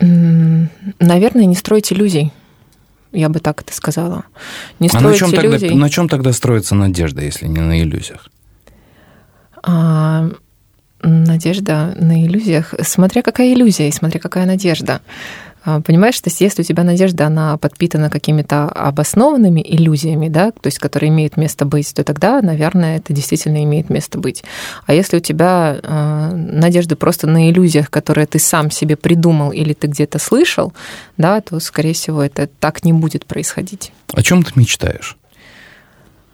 [0.00, 2.32] Наверное, не строить иллюзий.
[3.12, 4.24] Я бы так это сказала.
[4.80, 5.74] Не А на чем, тогда, иллюзий.
[5.74, 8.28] на чем тогда строится надежда, если не на иллюзиях?
[9.62, 10.28] А,
[11.00, 12.74] надежда на иллюзиях.
[12.82, 15.00] Смотря какая иллюзия и смотря какая надежда.
[15.64, 20.66] А, Понимаешь, то есть если у тебя надежда, она подпитана какими-то обоснованными иллюзиями, да, то
[20.66, 24.44] есть которые имеют место быть, то тогда, наверное, это действительно имеет место быть.
[24.86, 29.72] А если у тебя э, надежда просто на иллюзиях, которые ты сам себе придумал или
[29.72, 30.74] ты где-то слышал,
[31.16, 33.92] да, то, скорее всего, это так не будет происходить.
[34.12, 35.16] О чем ты мечтаешь?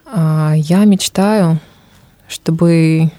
[0.05, 1.59] А, Я мечтаю,
[2.27, 3.11] чтобы...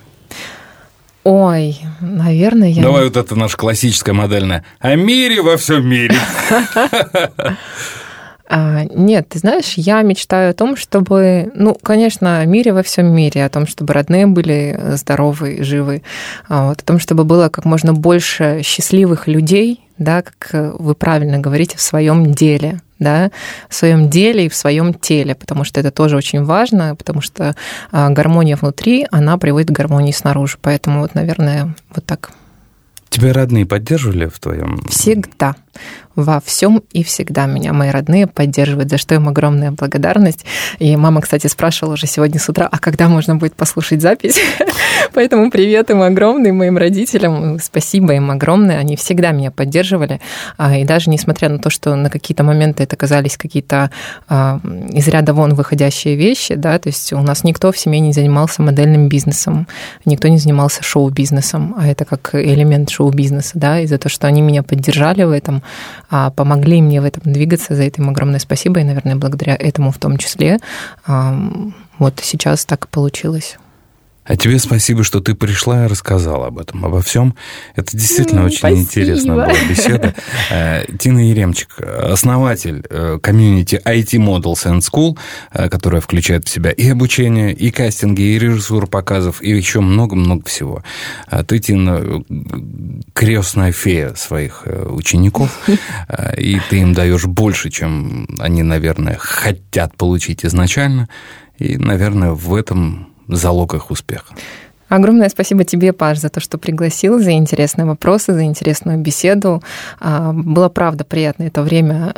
[1.24, 2.82] Ой, наверное, я...
[2.82, 4.64] Давай вот это наша классическая модельная.
[4.80, 6.16] О мире во всем мире.
[8.54, 13.06] А, Нет, ты знаешь, я мечтаю о том, чтобы, ну, конечно, о мире во всем
[13.06, 16.02] мире, о том, чтобы родные были здоровы, живы,
[16.50, 21.38] а, вот, о том, чтобы было как можно больше счастливых людей, да, как вы правильно
[21.38, 23.30] говорите, в своем деле, да,
[23.68, 27.54] в своем деле и в своем теле, потому что это тоже очень важно, потому что
[27.90, 30.58] а, гармония внутри, она приводит к гармонии снаружи.
[30.60, 32.30] Поэтому вот, наверное, вот так.
[33.12, 34.80] Тебя родные поддерживали в твоем...
[34.88, 35.54] Всегда.
[36.14, 40.44] Во всем и всегда меня мои родные поддерживают, за что им огромная благодарность.
[40.78, 44.38] И мама, кстати, спрашивала уже сегодня с утра, а когда можно будет послушать запись?
[45.14, 47.58] Поэтому привет им огромный, моим родителям.
[47.60, 48.78] Спасибо им огромное.
[48.78, 50.20] Они всегда меня поддерживали.
[50.58, 53.90] А, И даже несмотря на то, что на какие-то моменты это казались какие-то
[54.28, 54.60] а,
[54.90, 58.60] из ряда вон выходящие вещи, да, то есть у нас никто в семье не занимался
[58.60, 59.66] модельным бизнесом,
[60.04, 64.42] никто не занимался шоу-бизнесом, а это как элемент шоу-бизнеса, да, и за то, что они
[64.42, 65.62] меня поддержали в этом,
[66.10, 69.90] а, помогли мне в этом двигаться, за это им огромное спасибо, и, наверное, благодаря этому
[69.90, 70.58] в том числе
[71.98, 73.58] вот сейчас так и получилось.
[74.24, 77.34] А тебе спасибо, что ты пришла и рассказала об этом, обо всем.
[77.74, 78.80] Это действительно очень спасибо.
[78.80, 80.14] интересная была беседа.
[80.50, 85.18] Э, Тина Еремчик, основатель э, комьюнити IT Models and School,
[85.52, 90.46] э, которая включает в себя и обучение, и кастинги, и режиссуру показов, и еще много-много
[90.46, 90.84] всего.
[91.26, 92.22] А ты, Тина,
[93.14, 95.68] крестная фея своих учеников,
[96.36, 101.08] и ты им даешь больше, чем они, наверное, хотят получить изначально.
[101.58, 104.34] И, наверное, в этом залог их успеха.
[104.88, 109.62] Огромное спасибо тебе, Паш, за то, что пригласил, за интересные вопросы, за интересную беседу.
[110.00, 112.14] А, Было, правда, приятно это время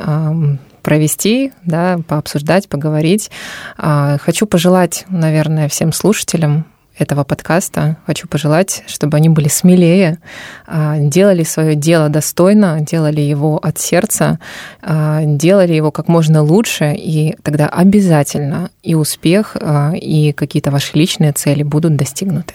[0.82, 3.30] провести, да, пообсуждать, поговорить.
[3.78, 6.66] А, Хочу пожелать, наверное, всем слушателям
[6.98, 7.96] этого подкаста.
[8.06, 10.18] Хочу пожелать, чтобы они были смелее,
[10.66, 14.38] а, делали свое дело достойно, делали его от сердца,
[14.82, 20.96] а, делали его как можно лучше, и тогда обязательно и успех, а, и какие-то ваши
[20.96, 22.54] личные цели будут достигнуты.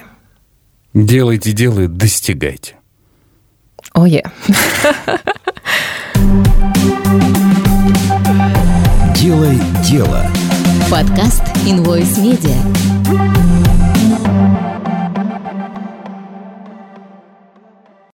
[0.93, 2.75] Делайте дело и достигайте.
[3.93, 4.23] Ое.
[9.15, 10.25] Делай дело.
[10.89, 13.38] Подкаст Invoice Media.